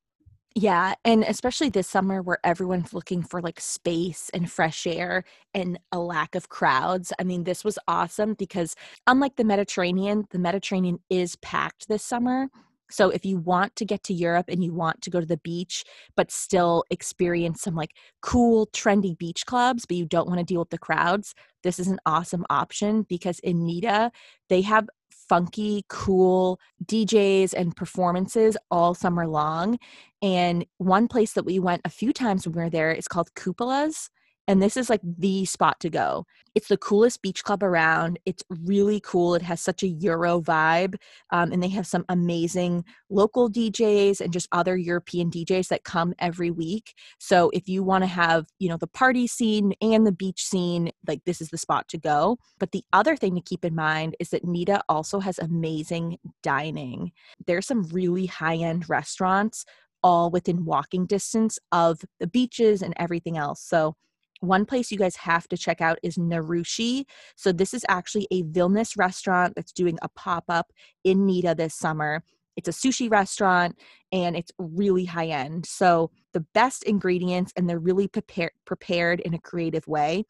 yeah, 0.54 0.94
and 1.04 1.22
especially 1.22 1.68
this 1.68 1.86
summer 1.86 2.20
where 2.20 2.40
everyone's 2.42 2.92
looking 2.92 3.22
for 3.22 3.40
like 3.40 3.60
space 3.60 4.28
and 4.34 4.50
fresh 4.50 4.88
air 4.88 5.22
and 5.54 5.78
a 5.92 6.00
lack 6.00 6.34
of 6.34 6.48
crowds. 6.48 7.12
I 7.20 7.22
mean, 7.22 7.44
this 7.44 7.62
was 7.62 7.78
awesome 7.86 8.34
because 8.34 8.74
unlike 9.06 9.36
the 9.36 9.44
Mediterranean, 9.44 10.24
the 10.30 10.38
Mediterranean 10.40 10.98
is 11.10 11.36
packed 11.36 11.86
this 11.86 12.02
summer. 12.02 12.48
So 12.90 13.10
if 13.10 13.24
you 13.24 13.38
want 13.38 13.76
to 13.76 13.84
get 13.84 14.02
to 14.04 14.14
Europe 14.14 14.46
and 14.48 14.62
you 14.62 14.72
want 14.72 15.02
to 15.02 15.10
go 15.10 15.20
to 15.20 15.26
the 15.26 15.36
beach, 15.38 15.84
but 16.16 16.30
still 16.30 16.84
experience 16.90 17.62
some 17.62 17.74
like 17.74 17.90
cool, 18.22 18.66
trendy 18.68 19.16
beach 19.16 19.46
clubs, 19.46 19.84
but 19.86 19.96
you 19.96 20.06
don't 20.06 20.28
want 20.28 20.38
to 20.38 20.44
deal 20.44 20.60
with 20.60 20.70
the 20.70 20.78
crowds, 20.78 21.34
this 21.62 21.78
is 21.78 21.88
an 21.88 22.00
awesome 22.06 22.44
option 22.50 23.02
because 23.02 23.38
in 23.40 23.60
Nida, 23.60 24.10
they 24.48 24.62
have 24.62 24.88
funky, 25.28 25.84
cool 25.88 26.58
DJs 26.86 27.52
and 27.52 27.76
performances 27.76 28.56
all 28.70 28.94
summer 28.94 29.26
long. 29.26 29.78
And 30.22 30.64
one 30.78 31.06
place 31.06 31.34
that 31.34 31.44
we 31.44 31.58
went 31.58 31.82
a 31.84 31.90
few 31.90 32.12
times 32.12 32.46
when 32.46 32.56
we 32.56 32.62
were 32.62 32.70
there 32.70 32.92
is 32.92 33.08
called 33.08 33.34
Cupolas 33.34 34.08
and 34.48 34.62
this 34.62 34.78
is 34.78 34.88
like 34.88 35.02
the 35.04 35.44
spot 35.44 35.78
to 35.80 35.90
go. 35.90 36.24
It's 36.54 36.68
the 36.68 36.78
coolest 36.78 37.20
beach 37.20 37.44
club 37.44 37.62
around. 37.62 38.18
It's 38.24 38.42
really 38.64 38.98
cool. 38.98 39.34
It 39.34 39.42
has 39.42 39.60
such 39.60 39.82
a 39.82 39.88
Euro 39.88 40.40
vibe. 40.40 40.96
Um, 41.30 41.52
and 41.52 41.62
they 41.62 41.68
have 41.68 41.86
some 41.86 42.06
amazing 42.08 42.84
local 43.10 43.50
DJs 43.50 44.22
and 44.22 44.32
just 44.32 44.48
other 44.50 44.74
European 44.76 45.30
DJs 45.30 45.68
that 45.68 45.84
come 45.84 46.14
every 46.18 46.50
week. 46.50 46.94
So 47.18 47.50
if 47.52 47.68
you 47.68 47.82
want 47.82 48.04
to 48.04 48.08
have, 48.08 48.46
you 48.58 48.70
know, 48.70 48.78
the 48.78 48.86
party 48.86 49.26
scene 49.26 49.74
and 49.82 50.06
the 50.06 50.12
beach 50.12 50.42
scene, 50.42 50.90
like 51.06 51.22
this 51.26 51.42
is 51.42 51.50
the 51.50 51.58
spot 51.58 51.86
to 51.88 51.98
go. 51.98 52.38
But 52.58 52.72
the 52.72 52.84
other 52.94 53.16
thing 53.16 53.34
to 53.34 53.42
keep 53.42 53.66
in 53.66 53.74
mind 53.74 54.16
is 54.18 54.30
that 54.30 54.44
Nida 54.46 54.80
also 54.88 55.20
has 55.20 55.38
amazing 55.38 56.16
dining. 56.42 57.12
There's 57.46 57.66
some 57.66 57.82
really 57.92 58.24
high 58.24 58.56
end 58.56 58.88
restaurants 58.88 59.66
all 60.02 60.30
within 60.30 60.64
walking 60.64 61.04
distance 61.04 61.58
of 61.70 62.00
the 62.18 62.26
beaches 62.26 62.80
and 62.80 62.94
everything 62.96 63.36
else. 63.36 63.62
So 63.62 63.94
one 64.40 64.64
place 64.64 64.90
you 64.90 64.98
guys 64.98 65.16
have 65.16 65.48
to 65.48 65.56
check 65.56 65.80
out 65.80 65.98
is 66.02 66.16
Narushi. 66.16 67.04
So, 67.36 67.52
this 67.52 67.74
is 67.74 67.84
actually 67.88 68.28
a 68.30 68.42
Vilnius 68.44 68.96
restaurant 68.96 69.54
that's 69.56 69.72
doing 69.72 69.98
a 70.02 70.08
pop 70.08 70.44
up 70.48 70.72
in 71.04 71.26
Nida 71.26 71.56
this 71.56 71.74
summer. 71.74 72.22
It's 72.56 72.68
a 72.68 72.72
sushi 72.72 73.10
restaurant 73.10 73.78
and 74.12 74.36
it's 74.36 74.52
really 74.58 75.04
high 75.04 75.28
end. 75.28 75.66
So, 75.66 76.10
the 76.34 76.44
best 76.54 76.82
ingredients, 76.84 77.52
and 77.56 77.68
they're 77.68 77.78
really 77.78 78.08
prepare- 78.08 78.52
prepared 78.64 79.20
in 79.20 79.34
a 79.34 79.40
creative 79.40 79.86
way. 79.86 80.24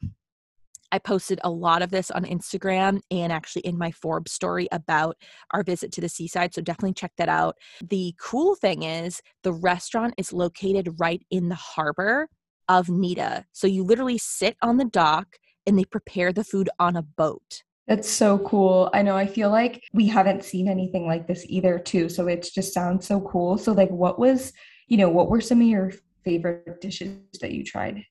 I 0.90 0.98
posted 0.98 1.38
a 1.44 1.50
lot 1.50 1.82
of 1.82 1.90
this 1.90 2.10
on 2.10 2.24
Instagram 2.24 3.00
and 3.10 3.32
actually 3.32 3.62
in 3.62 3.76
my 3.76 3.90
Forbes 3.90 4.32
story 4.32 4.68
about 4.72 5.16
our 5.50 5.62
visit 5.62 5.92
to 5.92 6.00
the 6.00 6.08
seaside. 6.08 6.54
So 6.54 6.62
definitely 6.62 6.94
check 6.94 7.12
that 7.18 7.28
out. 7.28 7.56
The 7.86 8.14
cool 8.18 8.54
thing 8.54 8.84
is 8.84 9.20
the 9.42 9.52
restaurant 9.52 10.14
is 10.16 10.32
located 10.32 10.94
right 10.98 11.22
in 11.30 11.48
the 11.50 11.54
harbor 11.54 12.28
of 12.68 12.86
Nida. 12.86 13.44
So 13.52 13.66
you 13.66 13.84
literally 13.84 14.18
sit 14.18 14.56
on 14.62 14.76
the 14.76 14.84
dock 14.84 15.36
and 15.66 15.78
they 15.78 15.84
prepare 15.84 16.32
the 16.32 16.44
food 16.44 16.68
on 16.78 16.96
a 16.96 17.02
boat. 17.02 17.62
That's 17.86 18.08
so 18.08 18.38
cool. 18.40 18.90
I 18.92 19.02
know 19.02 19.16
I 19.16 19.26
feel 19.26 19.50
like 19.50 19.82
we 19.94 20.06
haven't 20.06 20.44
seen 20.44 20.68
anything 20.68 21.06
like 21.06 21.26
this 21.26 21.44
either 21.48 21.78
too. 21.78 22.08
So 22.08 22.26
it 22.26 22.48
just 22.54 22.74
sounds 22.74 23.06
so 23.06 23.20
cool. 23.22 23.56
So 23.56 23.72
like 23.72 23.90
what 23.90 24.18
was, 24.18 24.52
you 24.88 24.98
know, 24.98 25.08
what 25.08 25.30
were 25.30 25.40
some 25.40 25.62
of 25.62 25.66
your 25.66 25.92
favorite 26.22 26.80
dishes 26.82 27.16
that 27.40 27.52
you 27.52 27.64
tried? 27.64 28.04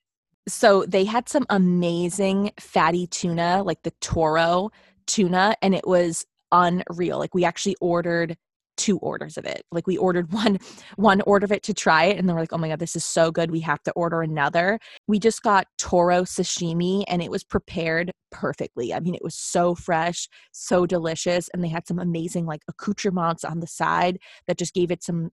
So 0.48 0.86
they 0.86 1.04
had 1.04 1.30
some 1.30 1.46
amazing 1.50 2.52
fatty 2.60 3.06
tuna, 3.06 3.62
like 3.64 3.84
the 3.84 3.94
Toro 4.02 4.72
tuna, 5.06 5.56
and 5.62 5.76
it 5.76 5.86
was 5.86 6.26
unreal. 6.52 7.20
Like 7.20 7.36
we 7.36 7.46
actually 7.46 7.76
ordered 7.82 8.38
two 8.77 8.98
orders 9.00 9.38
of 9.38 9.46
it. 9.46 9.63
Like 9.72 9.88
we 9.88 9.98
ordered 9.98 10.31
one 10.34 10.60
one 10.96 11.22
order 11.22 11.46
of 11.46 11.51
it 11.51 11.63
to 11.63 11.74
try 11.74 12.05
it 12.05 12.17
and 12.17 12.27
then 12.27 12.36
we're 12.36 12.41
like, 12.41 12.53
"Oh 12.53 12.57
my 12.57 12.69
god, 12.69 12.79
this 12.79 12.96
is 12.96 13.03
so 13.03 13.31
good. 13.31 13.51
We 13.51 13.62
have 13.62 13.84
to 13.84 13.91
order 13.93 14.22
another." 14.22 14.79
We 15.07 15.19
just 15.19 15.43
got 15.43 15.67
Toro 15.77 16.24
sashimi 16.24 17.03
and 17.07 17.22
it 17.22 17.31
was 17.31 17.43
prepared 17.43 18.12
perfectly. 18.31 18.93
I 18.93 19.00
mean, 19.00 19.15
it 19.15 19.24
was 19.24 19.36
so 19.36 19.75
fresh, 19.75 20.27
so 20.51 20.86
delicious 20.86 21.50
and 21.53 21.63
they 21.63 21.69
had 21.69 21.88
some 21.88 22.00
amazing 22.00 22.46
like 22.46 22.62
accoutrements 22.67 23.43
on 23.43 23.60
the 23.60 23.67
side 23.67 24.19
that 24.48 24.57
just 24.57 24.74
gave 24.74 24.91
it 24.91 25.03
some 25.03 25.29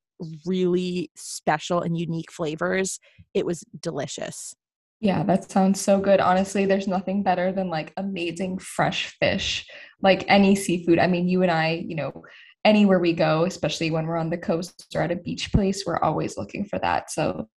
really 0.47 1.11
special 1.17 1.81
and 1.81 1.99
unique 1.99 2.33
flavors. 2.33 3.01
It 3.35 3.47
was 3.47 3.65
delicious. 3.81 4.55
Yeah, 5.01 5.23
that 5.25 5.51
sounds 5.51 5.83
so 5.83 6.01
good. 6.01 6.21
Honestly, 6.21 6.65
there's 6.65 6.89
nothing 6.89 7.23
better 7.23 7.53
than 7.53 7.69
like 7.69 7.93
amazing 7.97 8.59
fresh 8.59 9.15
fish, 9.21 9.67
like 10.01 10.25
any 10.29 10.55
seafood. 10.55 10.99
I 10.99 11.09
mean, 11.09 11.29
you 11.29 11.43
and 11.43 11.51
I, 11.51 11.85
you 11.87 11.95
know, 11.95 12.23
anywhere 12.65 12.99
we 12.99 13.13
go, 13.13 13.45
especially 13.45 13.91
when 13.91 14.07
we're 14.07 14.17
on 14.17 14.31
the 14.31 14.39
coast 14.39 14.87
or 14.95 15.03
at 15.03 15.13
a 15.13 15.17
beach 15.17 15.53
place, 15.53 15.85
we're 15.87 15.99
always 15.99 16.37
looking 16.37 16.65
for 16.65 16.79
that. 16.81 17.11
So 17.11 17.49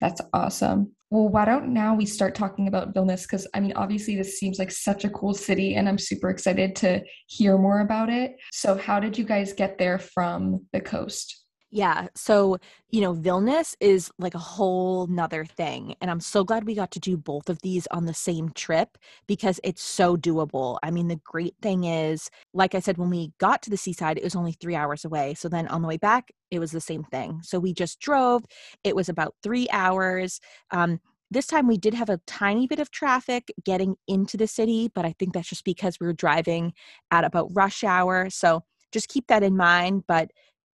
that's 0.00 0.20
awesome. 0.32 0.92
Well, 1.10 1.28
why 1.28 1.44
don't 1.46 1.72
now 1.72 1.94
we 1.94 2.04
start 2.04 2.34
talking 2.34 2.68
about 2.68 2.94
Vilnius? 2.94 3.22
Because 3.22 3.46
I 3.54 3.60
mean, 3.60 3.72
obviously, 3.74 4.14
this 4.14 4.38
seems 4.38 4.58
like 4.58 4.70
such 4.70 5.04
a 5.04 5.10
cool 5.10 5.34
city, 5.34 5.74
and 5.74 5.88
I'm 5.88 5.98
super 5.98 6.28
excited 6.28 6.76
to 6.76 7.02
hear 7.26 7.56
more 7.56 7.80
about 7.80 8.10
it. 8.10 8.36
So, 8.52 8.76
how 8.76 9.00
did 9.00 9.16
you 9.16 9.24
guys 9.24 9.54
get 9.54 9.78
there 9.78 9.98
from 9.98 10.66
the 10.72 10.80
coast? 10.80 11.46
Yeah. 11.70 12.06
So, 12.14 12.56
you 12.88 13.02
know, 13.02 13.14
Vilnius 13.14 13.74
is 13.78 14.10
like 14.18 14.34
a 14.34 14.38
whole 14.38 15.06
nother 15.06 15.44
thing. 15.44 15.94
And 16.00 16.10
I'm 16.10 16.20
so 16.20 16.42
glad 16.42 16.64
we 16.64 16.74
got 16.74 16.90
to 16.92 16.98
do 16.98 17.18
both 17.18 17.50
of 17.50 17.60
these 17.60 17.86
on 17.88 18.06
the 18.06 18.14
same 18.14 18.48
trip 18.54 18.96
because 19.26 19.60
it's 19.62 19.82
so 19.82 20.16
doable. 20.16 20.78
I 20.82 20.90
mean, 20.90 21.08
the 21.08 21.20
great 21.24 21.56
thing 21.60 21.84
is, 21.84 22.30
like 22.54 22.74
I 22.74 22.80
said, 22.80 22.96
when 22.96 23.10
we 23.10 23.32
got 23.38 23.60
to 23.62 23.70
the 23.70 23.76
seaside, 23.76 24.16
it 24.16 24.24
was 24.24 24.34
only 24.34 24.52
three 24.52 24.74
hours 24.76 25.04
away. 25.04 25.34
So 25.34 25.50
then 25.50 25.68
on 25.68 25.82
the 25.82 25.88
way 25.88 25.98
back, 25.98 26.30
it 26.50 26.58
was 26.58 26.70
the 26.70 26.80
same 26.80 27.04
thing. 27.04 27.40
So 27.42 27.58
we 27.58 27.74
just 27.74 28.00
drove, 28.00 28.44
it 28.82 28.96
was 28.96 29.10
about 29.10 29.34
three 29.42 29.68
hours. 29.70 30.40
Um, 30.70 31.00
this 31.30 31.46
time 31.46 31.66
we 31.66 31.76
did 31.76 31.92
have 31.92 32.08
a 32.08 32.20
tiny 32.26 32.66
bit 32.66 32.78
of 32.78 32.90
traffic 32.90 33.52
getting 33.62 33.96
into 34.06 34.38
the 34.38 34.46
city, 34.46 34.90
but 34.94 35.04
I 35.04 35.14
think 35.18 35.34
that's 35.34 35.50
just 35.50 35.64
because 35.64 35.98
we 36.00 36.06
were 36.06 36.14
driving 36.14 36.72
at 37.10 37.24
about 37.24 37.50
rush 37.52 37.84
hour. 37.84 38.30
So 38.30 38.62
just 38.92 39.08
keep 39.08 39.26
that 39.26 39.42
in 39.42 39.54
mind. 39.54 40.04
But 40.08 40.30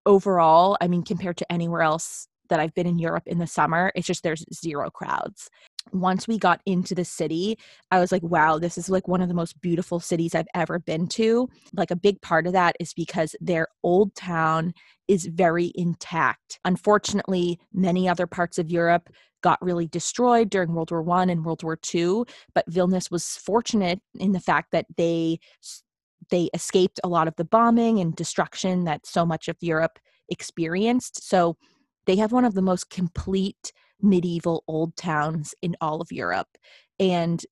overall, 0.05 0.77
I 0.81 0.87
mean, 0.87 1.03
compared 1.03 1.37
to 1.37 1.51
anywhere 1.51 1.81
else 1.81 2.27
that 2.49 2.59
I've 2.59 2.73
been 2.73 2.87
in 2.87 2.99
Europe 2.99 3.23
in 3.25 3.39
the 3.39 3.47
summer, 3.47 3.91
it's 3.95 4.05
just 4.05 4.21
there's 4.21 4.45
zero 4.53 4.89
crowds. 4.89 5.49
Once 5.91 6.27
we 6.27 6.37
got 6.37 6.61
into 6.65 6.93
the 6.93 7.05
city, 7.05 7.57
I 7.91 7.99
was 7.99 8.11
like, 8.11 8.23
wow, 8.23 8.59
this 8.59 8.77
is 8.77 8.89
like 8.89 9.07
one 9.07 9.21
of 9.21 9.27
the 9.27 9.33
most 9.33 9.59
beautiful 9.61 9.99
cities 9.99 10.35
I've 10.35 10.47
ever 10.53 10.79
been 10.79 11.07
to. 11.09 11.49
Like, 11.73 11.91
a 11.91 11.95
big 11.95 12.21
part 12.21 12.47
of 12.47 12.53
that 12.53 12.75
is 12.79 12.93
because 12.93 13.35
their 13.41 13.67
old 13.83 14.13
town 14.15 14.73
is 15.07 15.25
very 15.25 15.71
intact. 15.75 16.59
Unfortunately, 16.63 17.59
many 17.73 18.07
other 18.07 18.27
parts 18.27 18.57
of 18.57 18.71
Europe 18.71 19.09
got 19.41 19.61
really 19.61 19.87
destroyed 19.87 20.49
during 20.49 20.73
World 20.73 20.91
War 20.91 21.01
One 21.01 21.29
and 21.29 21.43
World 21.43 21.63
War 21.63 21.75
Two, 21.75 22.25
but 22.55 22.69
Vilnius 22.69 23.11
was 23.11 23.35
fortunate 23.35 23.99
in 24.15 24.31
the 24.31 24.39
fact 24.39 24.71
that 24.71 24.85
they 24.95 25.39
they 26.29 26.49
escaped 26.53 26.99
a 27.03 27.07
lot 27.07 27.27
of 27.27 27.35
the 27.35 27.45
bombing 27.45 27.99
and 27.99 28.15
destruction 28.15 28.85
that 28.85 29.05
so 29.05 29.25
much 29.25 29.47
of 29.47 29.57
Europe 29.61 29.99
experienced. 30.29 31.27
So 31.27 31.57
they 32.05 32.15
have 32.17 32.31
one 32.31 32.45
of 32.45 32.53
the 32.53 32.61
most 32.61 32.89
complete 32.89 33.71
medieval 34.01 34.63
old 34.67 34.95
towns 34.95 35.55
in 35.61 35.75
all 35.79 36.01
of 36.01 36.11
Europe. 36.11 36.49
And 36.99 37.43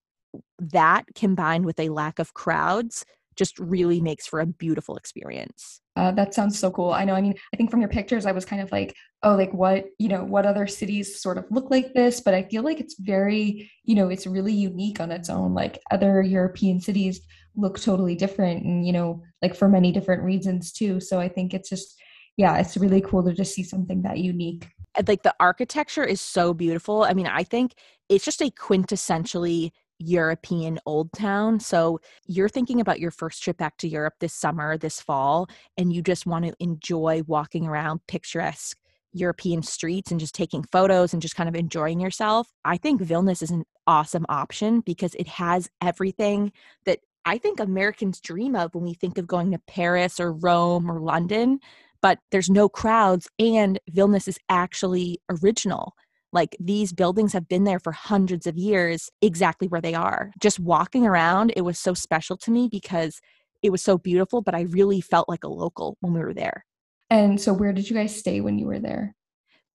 that 0.60 1.06
combined 1.16 1.66
with 1.66 1.80
a 1.80 1.90
lack 1.90 2.20
of 2.20 2.34
crowds 2.34 3.06
just 3.36 3.58
really 3.60 4.02
makes 4.02 4.28
for 4.28 4.40
a 4.40 4.46
beautiful 4.46 4.98
experience. 4.98 5.82
Uh, 5.96 6.12
that 6.12 6.34
sounds 6.34 6.58
so 6.58 6.72
cool. 6.72 6.92
I 6.92 7.04
know. 7.04 7.14
I 7.14 7.22
mean, 7.22 7.36
I 7.54 7.58
think 7.58 7.70
from 7.70 7.82
your 7.82 7.90
pictures, 7.90 8.26
I 8.26 8.32
was 8.32 8.46
kind 8.46 8.62
of 8.62 8.72
like, 8.72 8.96
oh, 9.24 9.36
like 9.36 9.54
what, 9.54 9.86
you 10.00 10.08
know, 10.08 10.24
what 10.24 10.46
other 10.46 10.68
cities 10.68 11.22
sort 11.22 11.38
of 11.38 11.46
look 11.52 11.70
like 11.70 11.94
this? 11.94 12.22
But 12.22 12.34
I 12.34 12.44
feel 12.44 12.64
like 12.64 12.80
it's 12.80 12.96
very, 13.00 13.70
you 13.84 13.96
know, 13.96 14.10
it's 14.10 14.26
really 14.26 14.54
unique 14.54 15.00
on 15.00 15.12
its 15.12 15.30
own. 15.30 15.54
Like 15.54 15.80
other 15.92 16.22
European 16.22 16.80
cities 16.80 17.22
look 17.56 17.80
totally 17.80 18.16
different 18.16 18.64
and, 18.64 18.86
you 18.86 18.94
know, 18.94 19.22
like 19.42 19.56
for 19.56 19.68
many 19.68 19.92
different 19.92 20.24
reasons 20.24 20.72
too. 20.72 21.00
So 21.00 21.20
I 21.20 21.28
think 21.28 21.54
it's 21.54 21.70
just, 21.70 22.00
yeah, 22.38 22.58
it's 22.58 22.78
really 22.78 23.02
cool 23.02 23.24
to 23.26 23.34
just 23.34 23.54
see 23.54 23.64
something 23.64 24.02
that 24.04 24.18
unique. 24.18 24.68
Like 25.08 25.24
the 25.24 25.36
architecture 25.40 26.04
is 26.04 26.22
so 26.22 26.54
beautiful. 26.54 27.04
I 27.04 27.14
mean, 27.14 27.28
I 27.28 27.44
think 27.44 27.74
it's 28.10 28.26
just 28.26 28.42
a 28.42 28.50
quintessentially 28.50 29.72
European 30.02 30.80
old 30.86 31.12
town. 31.14 31.60
So 31.60 32.00
you're 32.28 32.50
thinking 32.50 32.82
about 32.82 33.00
your 33.00 33.12
first 33.12 33.44
trip 33.44 33.58
back 33.58 33.78
to 33.78 33.88
Europe 33.88 34.16
this 34.20 34.34
summer, 34.34 34.78
this 34.78 35.00
fall, 35.00 35.48
and 35.78 35.94
you 35.94 36.02
just 36.02 36.26
want 36.26 36.46
to 36.46 36.54
enjoy 36.60 37.22
walking 37.28 37.68
around 37.68 38.02
picturesque 38.08 38.78
European 39.14 39.62
streets 39.62 40.12
and 40.12 40.20
just 40.20 40.36
taking 40.36 40.64
photos 40.64 41.14
and 41.14 41.22
just 41.22 41.36
kind 41.36 41.50
of 41.50 41.56
enjoying 41.56 42.00
yourself. 42.00 42.48
I 42.64 42.78
think 42.78 43.02
Vilnius 43.02 43.44
is 43.44 43.52
an 43.52 43.66
awesome 43.88 44.26
option 44.30 44.82
because 44.82 45.16
it 45.16 45.28
has 45.28 45.70
everything 45.82 46.52
that 46.86 47.00
I 47.26 47.38
think 47.38 47.60
Americans 47.60 48.20
dream 48.20 48.56
of 48.56 48.74
when 48.74 48.84
we 48.84 48.94
think 48.94 49.18
of 49.18 49.28
going 49.28 49.52
to 49.52 49.60
Paris 49.68 50.20
or 50.20 50.34
Rome 50.34 50.90
or 50.90 51.00
London, 51.00 51.60
but 52.02 52.20
there's 52.32 52.50
no 52.50 52.68
crowds 52.68 53.28
and 53.38 53.80
Vilnius 53.92 54.28
is 54.28 54.40
actually 54.50 55.20
original. 55.30 55.94
Like 56.34 56.56
these 56.60 56.94
buildings 56.94 57.34
have 57.34 57.48
been 57.48 57.66
there 57.66 57.80
for 57.80 57.92
hundreds 57.92 58.48
of 58.48 58.58
years, 58.58 59.10
exactly 59.22 59.68
where 59.68 59.82
they 59.82 59.94
are. 59.94 60.32
Just 60.40 60.60
walking 60.60 61.06
around, 61.06 61.54
it 61.56 61.62
was 61.62 61.78
so 61.78 61.94
special 61.94 62.38
to 62.38 62.52
me 62.52 62.70
because 62.72 63.20
it 63.62 63.72
was 63.72 63.82
so 63.82 63.98
beautiful, 63.98 64.42
but 64.42 64.56
I 64.56 64.62
really 64.62 65.02
felt 65.02 65.30
like 65.30 65.44
a 65.44 65.50
local 65.50 65.98
when 66.00 66.14
we 66.14 66.20
were 66.20 66.34
there. 66.34 66.66
And 67.10 67.40
so, 67.40 67.54
where 67.54 67.74
did 67.74 67.90
you 67.90 67.96
guys 67.96 68.16
stay 68.16 68.40
when 68.40 68.58
you 68.58 68.66
were 68.66 68.80
there? 68.80 69.16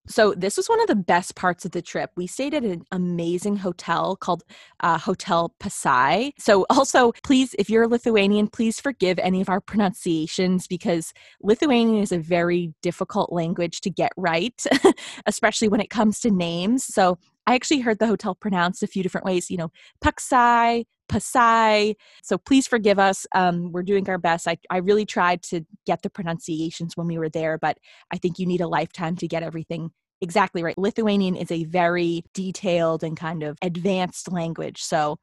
So 0.07 0.33
this 0.33 0.57
was 0.57 0.67
one 0.67 0.81
of 0.81 0.87
the 0.87 0.95
best 0.95 1.35
parts 1.35 1.65
of 1.65 1.71
the 1.71 1.81
trip. 1.81 2.11
We 2.15 2.27
stayed 2.27 2.53
at 2.53 2.63
an 2.63 2.83
amazing 2.91 3.57
hotel 3.57 4.15
called 4.15 4.43
uh, 4.79 4.97
Hotel 4.97 5.53
Pasai. 5.59 6.31
So 6.37 6.65
also, 6.69 7.11
please, 7.23 7.55
if 7.59 7.69
you're 7.69 7.87
Lithuanian, 7.87 8.47
please 8.47 8.79
forgive 8.79 9.19
any 9.19 9.41
of 9.41 9.49
our 9.49 9.61
pronunciations 9.61 10.67
because 10.67 11.13
Lithuanian 11.41 12.01
is 12.01 12.11
a 12.11 12.19
very 12.19 12.73
difficult 12.81 13.31
language 13.31 13.81
to 13.81 13.89
get 13.89 14.11
right, 14.17 14.63
especially 15.25 15.67
when 15.67 15.81
it 15.81 15.89
comes 15.89 16.19
to 16.21 16.31
names. 16.31 16.83
So 16.83 17.17
I 17.47 17.55
actually 17.55 17.79
heard 17.79 17.99
the 17.99 18.07
hotel 18.07 18.35
pronounced 18.35 18.83
a 18.83 18.87
few 18.87 19.01
different 19.01 19.25
ways. 19.25 19.49
You 19.49 19.57
know, 19.57 19.71
Paksai, 20.03 20.83
Pasai. 21.09 21.95
So 22.21 22.37
please 22.37 22.67
forgive 22.67 22.99
us. 22.99 23.25
Um, 23.33 23.71
we're 23.71 23.83
doing 23.83 24.07
our 24.09 24.17
best. 24.17 24.47
I, 24.47 24.57
I 24.69 24.77
really 24.77 25.05
tried 25.05 25.41
to 25.43 25.65
get 25.85 26.01
the 26.01 26.09
pronunciations 26.09 26.95
when 26.95 27.07
we 27.07 27.17
were 27.17 27.29
there, 27.29 27.57
but 27.57 27.77
I 28.11 28.17
think 28.17 28.37
you 28.37 28.45
need 28.45 28.61
a 28.61 28.67
lifetime 28.67 29.15
to 29.17 29.27
get 29.27 29.43
everything 29.43 29.91
exactly 30.21 30.63
right. 30.63 30.77
Lithuanian 30.77 31.35
is 31.35 31.51
a 31.51 31.63
very 31.65 32.23
detailed 32.33 33.03
and 33.03 33.15
kind 33.15 33.43
of 33.43 33.57
advanced 33.61 34.31
language. 34.31 34.81
So 34.81 35.17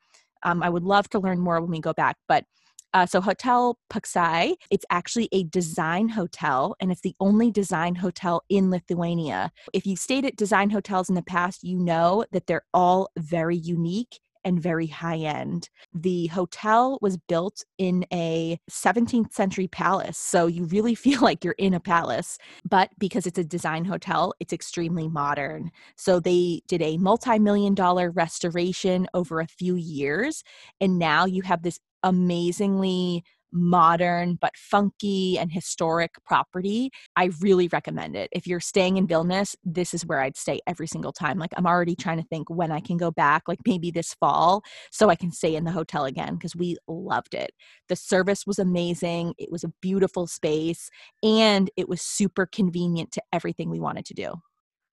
um, 0.44 0.62
I 0.62 0.68
would 0.68 0.84
love 0.84 1.08
to 1.10 1.18
learn 1.18 1.40
more 1.40 1.60
when 1.60 1.70
we 1.70 1.80
go 1.80 1.92
back. 1.92 2.16
But 2.28 2.44
uh, 2.94 3.04
so 3.04 3.20
Hotel 3.20 3.76
Paksai, 3.90 4.54
it's 4.70 4.86
actually 4.88 5.28
a 5.32 5.42
design 5.44 6.08
hotel, 6.08 6.76
and 6.80 6.92
it's 6.92 7.00
the 7.00 7.16
only 7.18 7.50
design 7.50 7.96
hotel 7.96 8.42
in 8.48 8.70
Lithuania. 8.70 9.50
If 9.72 9.84
you've 9.84 9.98
stayed 9.98 10.24
at 10.24 10.36
design 10.36 10.70
hotels 10.70 11.08
in 11.08 11.16
the 11.16 11.22
past, 11.22 11.64
you 11.64 11.76
know 11.76 12.24
that 12.30 12.46
they're 12.46 12.64
all 12.72 13.10
very 13.18 13.56
unique 13.56 14.20
and 14.44 14.60
very 14.60 14.86
high 14.86 15.16
end. 15.16 15.70
The 15.92 16.26
hotel 16.28 16.98
was 17.00 17.16
built 17.16 17.64
in 17.78 18.04
a 18.12 18.58
17th 18.70 19.32
century 19.32 19.66
palace, 19.66 20.18
so 20.18 20.46
you 20.46 20.64
really 20.66 20.94
feel 21.06 21.20
like 21.20 21.44
you're 21.44 21.54
in 21.58 21.74
a 21.74 21.80
palace. 21.80 22.38
But 22.68 22.90
because 22.98 23.26
it's 23.26 23.38
a 23.38 23.44
design 23.44 23.84
hotel, 23.84 24.34
it's 24.38 24.52
extremely 24.52 25.08
modern. 25.08 25.72
So 25.96 26.20
they 26.20 26.60
did 26.68 26.82
a 26.82 26.98
multi 26.98 27.38
million 27.38 27.74
dollar 27.74 28.10
restoration 28.10 29.08
over 29.14 29.40
a 29.40 29.48
few 29.48 29.74
years, 29.74 30.44
and 30.80 30.98
now 30.98 31.24
you 31.24 31.42
have 31.42 31.62
this 31.62 31.80
amazingly 32.04 33.24
modern 33.54 34.34
but 34.40 34.54
funky 34.56 35.38
and 35.38 35.50
historic 35.50 36.12
property, 36.26 36.90
I 37.16 37.30
really 37.40 37.68
recommend 37.68 38.16
it. 38.16 38.28
If 38.32 38.46
you're 38.46 38.60
staying 38.60 38.96
in 38.96 39.06
Vilnius, 39.06 39.54
this 39.64 39.94
is 39.94 40.04
where 40.04 40.20
I'd 40.20 40.36
stay 40.36 40.60
every 40.66 40.88
single 40.88 41.12
time. 41.12 41.38
Like 41.38 41.52
I'm 41.56 41.66
already 41.66 41.94
trying 41.94 42.18
to 42.18 42.26
think 42.28 42.50
when 42.50 42.72
I 42.72 42.80
can 42.80 42.96
go 42.96 43.12
back, 43.12 43.44
like 43.46 43.60
maybe 43.66 43.90
this 43.90 44.14
fall, 44.14 44.62
so 44.90 45.08
I 45.08 45.14
can 45.14 45.30
stay 45.30 45.54
in 45.54 45.64
the 45.64 45.70
hotel 45.70 46.04
again 46.04 46.34
because 46.34 46.56
we 46.56 46.76
loved 46.88 47.34
it. 47.34 47.52
The 47.88 47.96
service 47.96 48.44
was 48.46 48.58
amazing. 48.58 49.34
It 49.38 49.50
was 49.52 49.64
a 49.64 49.72
beautiful 49.80 50.26
space 50.26 50.90
and 51.22 51.70
it 51.76 51.88
was 51.88 52.02
super 52.02 52.46
convenient 52.46 53.12
to 53.12 53.22
everything 53.32 53.70
we 53.70 53.80
wanted 53.80 54.04
to 54.06 54.14
do. 54.14 54.34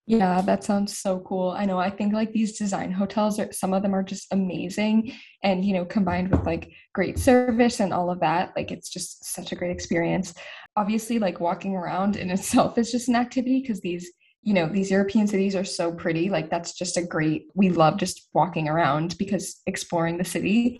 Yeah, 0.07 0.41
that 0.41 0.63
sounds 0.63 0.97
so 0.97 1.19
cool. 1.19 1.51
I 1.51 1.65
know. 1.65 1.77
I 1.77 1.89
think 1.89 2.13
like 2.13 2.33
these 2.33 2.57
design 2.57 2.91
hotels 2.91 3.39
are 3.39 3.51
some 3.53 3.73
of 3.73 3.83
them 3.83 3.93
are 3.93 4.03
just 4.03 4.27
amazing 4.31 5.13
and 5.43 5.63
you 5.63 5.73
know, 5.73 5.85
combined 5.85 6.31
with 6.31 6.45
like 6.45 6.71
great 6.93 7.19
service 7.19 7.79
and 7.79 7.93
all 7.93 8.09
of 8.09 8.19
that, 8.19 8.51
like 8.55 8.71
it's 8.71 8.89
just 8.89 9.23
such 9.23 9.51
a 9.51 9.55
great 9.55 9.71
experience. 9.71 10.33
Obviously, 10.75 11.19
like 11.19 11.39
walking 11.39 11.75
around 11.75 12.15
in 12.15 12.29
itself 12.31 12.77
is 12.77 12.91
just 12.91 13.09
an 13.09 13.15
activity 13.15 13.61
because 13.61 13.81
these 13.81 14.11
you 14.43 14.55
know 14.55 14.67
these 14.67 14.89
european 14.89 15.27
cities 15.27 15.55
are 15.55 15.63
so 15.63 15.93
pretty 15.93 16.29
like 16.29 16.49
that's 16.49 16.73
just 16.73 16.97
a 16.97 17.05
great 17.05 17.45
we 17.53 17.69
love 17.69 17.97
just 17.97 18.27
walking 18.33 18.67
around 18.67 19.15
because 19.19 19.61
exploring 19.67 20.17
the 20.17 20.25
city 20.25 20.79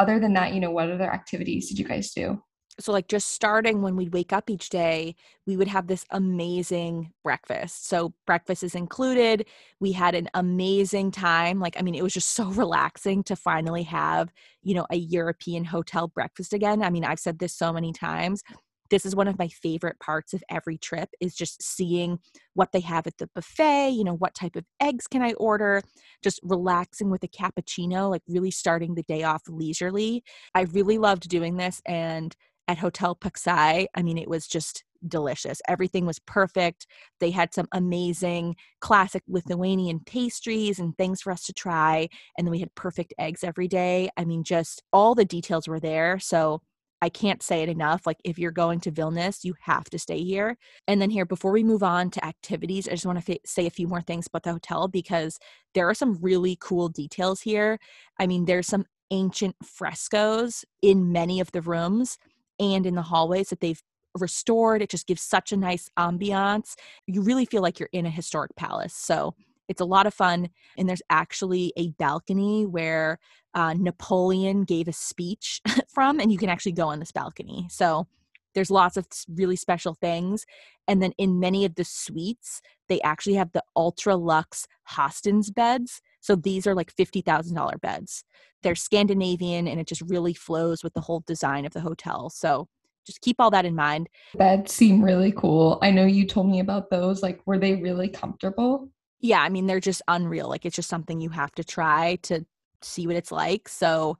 other 0.00 0.18
than 0.18 0.32
that 0.32 0.52
you 0.52 0.60
know 0.60 0.72
what 0.72 0.90
other 0.90 1.12
activities 1.12 1.68
did 1.68 1.78
you 1.78 1.84
guys 1.84 2.12
do 2.12 2.42
so 2.78 2.92
like 2.92 3.08
just 3.08 3.30
starting 3.30 3.82
when 3.82 3.96
we'd 3.96 4.12
wake 4.12 4.32
up 4.32 4.50
each 4.50 4.68
day 4.68 5.14
we 5.46 5.56
would 5.56 5.68
have 5.68 5.86
this 5.86 6.04
amazing 6.10 7.12
breakfast. 7.22 7.88
So 7.88 8.12
breakfast 8.26 8.62
is 8.62 8.74
included. 8.74 9.46
We 9.80 9.92
had 9.92 10.14
an 10.14 10.28
amazing 10.34 11.10
time. 11.10 11.60
Like 11.60 11.76
i 11.78 11.82
mean 11.82 11.94
it 11.94 12.02
was 12.02 12.14
just 12.14 12.30
so 12.34 12.46
relaxing 12.50 13.22
to 13.24 13.36
finally 13.36 13.84
have 13.84 14.32
you 14.62 14.74
know 14.74 14.86
a 14.90 14.96
european 14.96 15.64
hotel 15.64 16.08
breakfast 16.08 16.52
again. 16.52 16.82
I 16.82 16.90
mean 16.90 17.04
i've 17.04 17.20
said 17.20 17.38
this 17.38 17.54
so 17.54 17.72
many 17.72 17.92
times. 17.92 18.42
This 18.88 19.04
is 19.04 19.16
one 19.16 19.26
of 19.26 19.36
my 19.36 19.48
favorite 19.48 19.98
parts 19.98 20.32
of 20.32 20.44
every 20.48 20.78
trip 20.78 21.08
is 21.20 21.34
just 21.34 21.60
seeing 21.60 22.20
what 22.54 22.70
they 22.70 22.78
have 22.80 23.08
at 23.08 23.18
the 23.18 23.28
buffet 23.34 23.90
you 23.90 24.04
know 24.04 24.14
what 24.14 24.34
type 24.34 24.56
of 24.56 24.64
eggs 24.80 25.06
can 25.06 25.22
i 25.22 25.32
order? 25.34 25.82
Just 26.22 26.40
relaxing 26.42 27.10
with 27.10 27.22
a 27.24 27.28
cappuccino 27.28 28.10
like 28.10 28.22
really 28.28 28.50
starting 28.50 28.94
the 28.94 29.02
day 29.04 29.22
off 29.22 29.42
leisurely. 29.48 30.22
I 30.54 30.62
really 30.62 30.98
loved 30.98 31.28
doing 31.28 31.56
this 31.56 31.80
and 31.86 32.34
at 32.68 32.78
Hotel 32.78 33.14
Paksai. 33.14 33.86
I 33.94 34.02
mean, 34.02 34.18
it 34.18 34.28
was 34.28 34.46
just 34.46 34.84
delicious. 35.06 35.60
Everything 35.68 36.06
was 36.06 36.18
perfect. 36.20 36.86
They 37.20 37.30
had 37.30 37.54
some 37.54 37.68
amazing 37.72 38.56
classic 38.80 39.22
Lithuanian 39.28 40.00
pastries 40.00 40.78
and 40.78 40.96
things 40.96 41.22
for 41.22 41.32
us 41.32 41.44
to 41.44 41.52
try. 41.52 42.08
And 42.36 42.46
then 42.46 42.50
we 42.50 42.60
had 42.60 42.74
perfect 42.74 43.14
eggs 43.18 43.44
every 43.44 43.68
day. 43.68 44.08
I 44.16 44.24
mean, 44.24 44.42
just 44.42 44.82
all 44.92 45.14
the 45.14 45.24
details 45.24 45.68
were 45.68 45.80
there. 45.80 46.18
So 46.18 46.60
I 47.02 47.10
can't 47.10 47.42
say 47.42 47.62
it 47.62 47.68
enough. 47.68 48.06
Like, 48.06 48.16
if 48.24 48.38
you're 48.38 48.50
going 48.50 48.80
to 48.80 48.90
Vilnius, 48.90 49.44
you 49.44 49.54
have 49.60 49.84
to 49.90 49.98
stay 49.98 50.22
here. 50.22 50.56
And 50.88 51.00
then, 51.00 51.10
here, 51.10 51.26
before 51.26 51.52
we 51.52 51.62
move 51.62 51.82
on 51.82 52.10
to 52.12 52.24
activities, 52.24 52.88
I 52.88 52.92
just 52.92 53.04
want 53.04 53.22
to 53.22 53.32
f- 53.32 53.38
say 53.44 53.66
a 53.66 53.70
few 53.70 53.86
more 53.86 54.00
things 54.00 54.26
about 54.26 54.44
the 54.44 54.52
hotel 54.52 54.88
because 54.88 55.38
there 55.74 55.88
are 55.90 55.94
some 55.94 56.18
really 56.22 56.56
cool 56.58 56.88
details 56.88 57.42
here. 57.42 57.78
I 58.18 58.26
mean, 58.26 58.46
there's 58.46 58.66
some 58.66 58.86
ancient 59.10 59.56
frescoes 59.62 60.64
in 60.80 61.12
many 61.12 61.38
of 61.38 61.52
the 61.52 61.60
rooms 61.60 62.16
and 62.58 62.86
in 62.86 62.94
the 62.94 63.02
hallways 63.02 63.50
that 63.50 63.60
they've 63.60 63.82
restored. 64.18 64.82
It 64.82 64.90
just 64.90 65.06
gives 65.06 65.22
such 65.22 65.52
a 65.52 65.56
nice 65.56 65.88
ambiance. 65.98 66.74
You 67.06 67.22
really 67.22 67.44
feel 67.44 67.62
like 67.62 67.78
you're 67.78 67.88
in 67.92 68.06
a 68.06 68.10
historic 68.10 68.54
palace. 68.56 68.94
So 68.94 69.34
it's 69.68 69.80
a 69.80 69.84
lot 69.84 70.06
of 70.06 70.14
fun. 70.14 70.48
And 70.78 70.88
there's 70.88 71.02
actually 71.10 71.72
a 71.76 71.90
balcony 71.90 72.66
where 72.66 73.18
uh, 73.54 73.74
Napoleon 73.74 74.64
gave 74.64 74.88
a 74.88 74.92
speech 74.92 75.60
from, 75.88 76.20
and 76.20 76.30
you 76.30 76.38
can 76.38 76.48
actually 76.48 76.72
go 76.72 76.88
on 76.88 77.00
this 77.00 77.12
balcony. 77.12 77.66
So 77.70 78.06
there's 78.54 78.70
lots 78.70 78.96
of 78.96 79.06
really 79.28 79.56
special 79.56 79.94
things. 79.94 80.46
And 80.88 81.02
then 81.02 81.12
in 81.18 81.40
many 81.40 81.64
of 81.64 81.74
the 81.74 81.84
suites, 81.84 82.62
they 82.88 83.00
actually 83.02 83.34
have 83.34 83.52
the 83.52 83.62
ultra 83.74 84.16
luxe 84.16 84.66
Hästens 84.90 85.52
beds. 85.54 86.00
So 86.26 86.36
these 86.36 86.66
are 86.66 86.74
like 86.74 86.94
$50,000 86.94 87.80
beds 87.80 88.24
they're 88.66 88.74
Scandinavian 88.74 89.68
and 89.68 89.78
it 89.78 89.86
just 89.86 90.02
really 90.02 90.34
flows 90.34 90.82
with 90.82 90.92
the 90.94 91.00
whole 91.00 91.22
design 91.26 91.64
of 91.64 91.72
the 91.72 91.80
hotel. 91.80 92.30
So 92.30 92.66
just 93.06 93.20
keep 93.20 93.36
all 93.38 93.50
that 93.52 93.64
in 93.64 93.76
mind. 93.76 94.08
Beds 94.34 94.72
seem 94.72 95.02
really 95.02 95.30
cool. 95.30 95.78
I 95.82 95.92
know 95.92 96.04
you 96.04 96.26
told 96.26 96.48
me 96.48 96.58
about 96.58 96.90
those. 96.90 97.22
Like, 97.22 97.40
were 97.46 97.58
they 97.58 97.76
really 97.76 98.08
comfortable? 98.08 98.88
Yeah, 99.20 99.40
I 99.40 99.48
mean, 99.48 99.66
they're 99.66 99.78
just 99.78 100.02
unreal. 100.08 100.48
Like, 100.48 100.66
it's 100.66 100.74
just 100.74 100.88
something 100.88 101.20
you 101.20 101.30
have 101.30 101.52
to 101.52 101.62
try 101.62 102.16
to 102.22 102.44
see 102.82 103.06
what 103.06 103.14
it's 103.14 103.30
like. 103.30 103.68
So, 103.68 104.18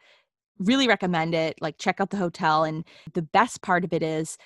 really 0.61 0.87
recommend 0.87 1.35
it. 1.35 1.61
Like, 1.61 1.79
check 1.79 2.01
out 2.01 2.11
the 2.11 2.17
hotel. 2.17 2.63
And 2.63 2.85
the 3.15 3.23
best 3.23 3.63
part 3.63 3.85
of 3.85 3.93
it 3.93 4.05
is 4.05 4.39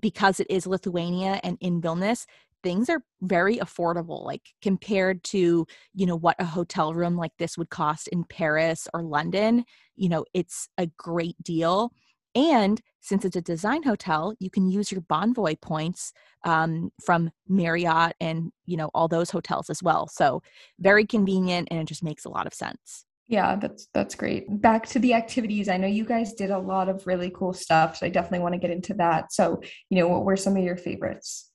because 0.00 0.40
it 0.40 0.48
is 0.50 0.66
Lithuania 0.66 1.40
and 1.44 1.56
in 1.60 1.80
Vilnius, 1.80 2.26
things 2.64 2.90
are 2.90 3.02
very 3.22 3.58
affordable 3.58 4.24
like 4.24 4.42
compared 4.60 5.22
to 5.22 5.64
you 5.94 6.06
know 6.06 6.16
what 6.16 6.34
a 6.40 6.44
hotel 6.44 6.92
room 6.94 7.16
like 7.16 7.32
this 7.38 7.56
would 7.56 7.70
cost 7.70 8.08
in 8.08 8.24
paris 8.24 8.88
or 8.92 9.02
london 9.02 9.64
you 9.96 10.08
know 10.08 10.24
it's 10.34 10.68
a 10.78 10.86
great 10.96 11.36
deal. 11.42 11.92
And 12.36 12.80
since 13.00 13.24
it's 13.24 13.36
a 13.36 13.40
design 13.40 13.82
hotel 13.84 14.34
you 14.40 14.50
can 14.50 14.68
use 14.68 14.90
your 14.90 15.02
bonvoy 15.02 15.60
points 15.60 16.12
um, 16.44 16.90
from 17.04 17.30
marriott 17.48 18.14
and 18.20 18.50
you 18.66 18.76
know 18.76 18.90
all 18.94 19.08
those 19.08 19.30
hotels 19.30 19.70
as 19.70 19.82
well. 19.82 20.08
So 20.08 20.42
very 20.80 21.06
convenient 21.06 21.68
and 21.70 21.80
it 21.80 21.86
just 21.86 22.02
makes 22.02 22.24
a 22.24 22.30
lot 22.30 22.46
of 22.46 22.54
sense. 22.54 23.04
Yeah 23.28 23.56
that's 23.56 23.88
that's 23.94 24.14
great. 24.14 24.44
Back 24.60 24.86
to 24.88 24.98
the 24.98 25.14
activities 25.14 25.68
i 25.68 25.76
know 25.76 25.86
you 25.86 26.04
guys 26.04 26.34
did 26.34 26.50
a 26.50 26.58
lot 26.58 26.88
of 26.88 27.06
really 27.06 27.30
cool 27.30 27.52
stuff 27.52 27.96
so 27.96 28.06
i 28.06 28.08
definitely 28.08 28.40
want 28.40 28.54
to 28.54 28.60
get 28.60 28.70
into 28.70 28.94
that. 28.94 29.32
So 29.32 29.60
you 29.90 29.98
know 29.98 30.08
what 30.08 30.24
were 30.24 30.36
some 30.36 30.56
of 30.56 30.64
your 30.64 30.76
favorites 30.76 31.50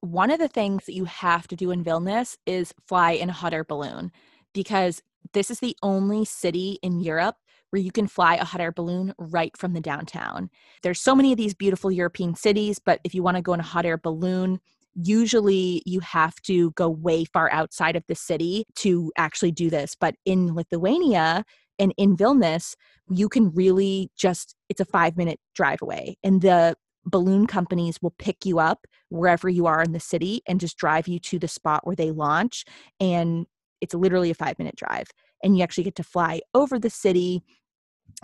one 0.00 0.30
of 0.30 0.38
the 0.38 0.48
things 0.48 0.86
that 0.86 0.94
you 0.94 1.04
have 1.04 1.48
to 1.48 1.56
do 1.56 1.70
in 1.70 1.84
Vilnius 1.84 2.36
is 2.46 2.74
fly 2.86 3.12
in 3.12 3.30
a 3.30 3.32
hot 3.32 3.54
air 3.54 3.64
balloon 3.64 4.12
because 4.52 5.02
this 5.32 5.50
is 5.50 5.60
the 5.60 5.76
only 5.82 6.24
city 6.24 6.78
in 6.82 7.00
Europe 7.00 7.36
where 7.70 7.82
you 7.82 7.90
can 7.90 8.06
fly 8.06 8.36
a 8.36 8.44
hot 8.44 8.60
air 8.60 8.70
balloon 8.70 9.12
right 9.18 9.56
from 9.56 9.72
the 9.72 9.80
downtown. 9.80 10.48
There's 10.82 11.00
so 11.00 11.14
many 11.14 11.32
of 11.32 11.38
these 11.38 11.54
beautiful 11.54 11.90
European 11.90 12.36
cities, 12.36 12.78
but 12.78 13.00
if 13.02 13.14
you 13.14 13.22
want 13.22 13.36
to 13.36 13.42
go 13.42 13.52
in 13.52 13.60
a 13.60 13.64
hot 13.64 13.84
air 13.84 13.98
balloon, 13.98 14.60
usually 14.94 15.82
you 15.84 15.98
have 16.00 16.36
to 16.42 16.70
go 16.72 16.88
way 16.88 17.24
far 17.24 17.50
outside 17.50 17.96
of 17.96 18.04
the 18.06 18.14
city 18.14 18.64
to 18.76 19.10
actually 19.16 19.50
do 19.50 19.70
this. 19.70 19.96
But 19.98 20.14
in 20.24 20.54
Lithuania 20.54 21.44
and 21.78 21.92
in 21.96 22.16
Vilnius, 22.16 22.76
you 23.10 23.28
can 23.28 23.50
really 23.50 24.10
just, 24.16 24.54
it's 24.68 24.80
a 24.80 24.84
five 24.84 25.16
minute 25.16 25.40
drive 25.54 25.82
away. 25.82 26.16
And 26.22 26.42
the 26.42 26.76
balloon 27.06 27.46
companies 27.46 28.00
will 28.00 28.14
pick 28.18 28.44
you 28.44 28.58
up 28.58 28.86
wherever 29.08 29.48
you 29.48 29.66
are 29.66 29.82
in 29.82 29.92
the 29.92 30.00
city 30.00 30.42
and 30.46 30.60
just 30.60 30.76
drive 30.76 31.08
you 31.08 31.18
to 31.20 31.38
the 31.38 31.48
spot 31.48 31.86
where 31.86 31.96
they 31.96 32.10
launch. 32.10 32.64
And 33.00 33.46
it's 33.80 33.94
literally 33.94 34.30
a 34.30 34.34
five 34.34 34.58
minute 34.58 34.76
drive. 34.76 35.08
And 35.42 35.56
you 35.56 35.62
actually 35.62 35.84
get 35.84 35.96
to 35.96 36.02
fly 36.02 36.40
over 36.54 36.78
the 36.78 36.90
city 36.90 37.42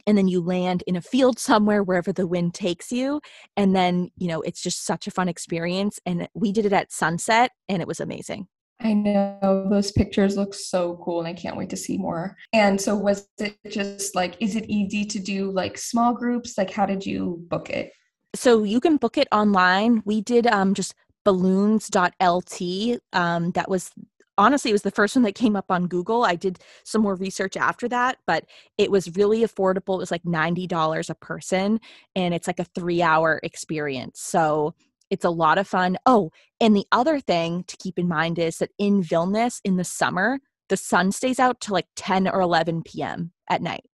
and 0.06 0.16
then 0.16 0.28
you 0.28 0.40
land 0.40 0.82
in 0.86 0.96
a 0.96 1.02
field 1.02 1.38
somewhere 1.38 1.82
wherever 1.82 2.12
the 2.12 2.26
wind 2.26 2.54
takes 2.54 2.92
you 2.92 3.20
and 3.56 3.74
then 3.74 4.10
you 4.16 4.28
know 4.28 4.40
it's 4.42 4.62
just 4.62 4.84
such 4.84 5.06
a 5.06 5.10
fun 5.10 5.28
experience 5.28 5.98
and 6.06 6.28
we 6.34 6.52
did 6.52 6.66
it 6.66 6.72
at 6.72 6.92
sunset 6.92 7.50
and 7.68 7.80
it 7.80 7.88
was 7.88 7.98
amazing 7.98 8.46
I 8.82 8.94
know 8.94 9.66
those 9.68 9.92
pictures 9.92 10.36
look 10.36 10.54
so 10.54 10.98
cool 11.04 11.18
and 11.18 11.28
I 11.28 11.34
can't 11.34 11.56
wait 11.56 11.68
to 11.68 11.76
see 11.76 11.98
more. 11.98 12.36
And 12.54 12.80
so 12.80 12.96
was 12.96 13.28
it 13.38 13.58
just 13.68 14.14
like 14.14 14.36
is 14.40 14.56
it 14.56 14.64
easy 14.68 15.04
to 15.04 15.18
do 15.18 15.50
like 15.50 15.76
small 15.76 16.14
groups? 16.14 16.56
Like 16.56 16.70
how 16.70 16.86
did 16.86 17.04
you 17.04 17.44
book 17.48 17.68
it? 17.68 17.92
So 18.34 18.62
you 18.62 18.80
can 18.80 18.96
book 18.96 19.18
it 19.18 19.28
online. 19.32 20.02
We 20.04 20.20
did 20.20 20.46
um, 20.46 20.74
just 20.74 20.94
balloons.lt. 21.24 22.98
Um, 23.12 23.50
that 23.52 23.68
was 23.68 23.90
honestly 24.38 24.70
it 24.70 24.74
was 24.74 24.82
the 24.82 24.90
first 24.90 25.14
one 25.14 25.22
that 25.24 25.34
came 25.34 25.56
up 25.56 25.70
on 25.70 25.86
Google. 25.86 26.24
I 26.24 26.34
did 26.34 26.58
some 26.84 27.02
more 27.02 27.14
research 27.14 27.56
after 27.56 27.88
that, 27.88 28.18
but 28.26 28.44
it 28.78 28.90
was 28.90 29.14
really 29.16 29.42
affordable. 29.42 29.94
It 29.94 29.98
was 29.98 30.10
like 30.10 30.22
$90 30.22 31.10
a 31.10 31.14
person 31.14 31.80
and 32.14 32.32
it's 32.32 32.46
like 32.46 32.60
a 32.60 32.64
3-hour 32.64 33.40
experience. 33.42 34.20
So 34.20 34.74
it's 35.10 35.24
a 35.24 35.30
lot 35.30 35.58
of 35.58 35.68
fun. 35.68 35.98
Oh, 36.06 36.30
and 36.60 36.74
the 36.74 36.86
other 36.92 37.20
thing 37.20 37.64
to 37.64 37.76
keep 37.76 37.98
in 37.98 38.08
mind 38.08 38.38
is 38.38 38.58
that 38.58 38.70
in 38.78 39.02
Vilnius 39.02 39.60
in 39.64 39.76
the 39.76 39.84
summer, 39.84 40.38
the 40.68 40.76
sun 40.76 41.10
stays 41.12 41.40
out 41.40 41.60
till 41.60 41.74
like 41.74 41.88
10 41.96 42.28
or 42.28 42.40
11 42.40 42.82
p.m. 42.84 43.32
at 43.48 43.60
night. 43.60 43.89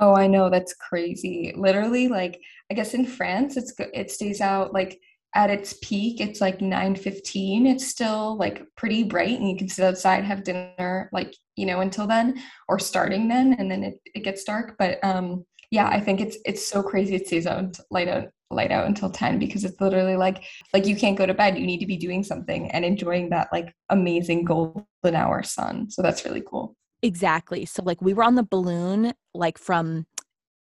Oh, 0.00 0.16
I 0.16 0.26
know 0.26 0.48
that's 0.48 0.74
crazy. 0.74 1.52
Literally, 1.56 2.08
like 2.08 2.40
I 2.70 2.74
guess 2.74 2.94
in 2.94 3.04
France, 3.06 3.56
it's 3.56 3.74
it 3.78 4.10
stays 4.10 4.40
out 4.40 4.72
like 4.72 4.98
at 5.34 5.50
its 5.50 5.74
peak. 5.82 6.20
It's 6.20 6.40
like 6.40 6.60
nine 6.62 6.96
fifteen. 6.96 7.66
It's 7.66 7.86
still 7.86 8.36
like 8.38 8.64
pretty 8.76 9.04
bright, 9.04 9.38
and 9.38 9.48
you 9.48 9.56
can 9.56 9.68
sit 9.68 9.84
outside, 9.84 10.24
have 10.24 10.42
dinner, 10.42 11.10
like 11.12 11.34
you 11.56 11.66
know, 11.66 11.80
until 11.80 12.06
then, 12.06 12.42
or 12.68 12.78
starting 12.78 13.28
then, 13.28 13.54
and 13.58 13.70
then 13.70 13.84
it, 13.84 14.00
it 14.14 14.24
gets 14.24 14.42
dark. 14.44 14.76
But 14.78 14.98
um, 15.04 15.44
yeah, 15.70 15.88
I 15.88 16.00
think 16.00 16.20
it's 16.20 16.38
it's 16.46 16.66
so 16.66 16.82
crazy. 16.82 17.14
It 17.14 17.26
stays 17.26 17.46
out 17.46 17.78
light 17.90 18.08
out 18.08 18.28
light 18.52 18.72
out 18.72 18.86
until 18.86 19.10
10 19.10 19.38
because 19.38 19.64
it's 19.64 19.80
literally 19.80 20.16
like 20.16 20.42
like 20.72 20.84
you 20.84 20.96
can't 20.96 21.16
go 21.16 21.24
to 21.24 21.32
bed 21.34 21.56
you 21.56 21.64
need 21.66 21.78
to 21.78 21.86
be 21.86 21.96
doing 21.96 22.24
something 22.24 22.68
and 22.72 22.84
enjoying 22.84 23.30
that 23.30 23.48
like 23.52 23.72
amazing 23.90 24.44
golden 24.44 24.84
hour 25.14 25.40
sun 25.44 25.88
so 25.88 26.02
that's 26.02 26.24
really 26.24 26.42
cool 26.44 26.74
Exactly. 27.02 27.64
So 27.64 27.82
like 27.82 28.02
we 28.02 28.12
were 28.14 28.22
on 28.24 28.34
the 28.34 28.42
balloon 28.42 29.14
like 29.34 29.58
from 29.58 30.06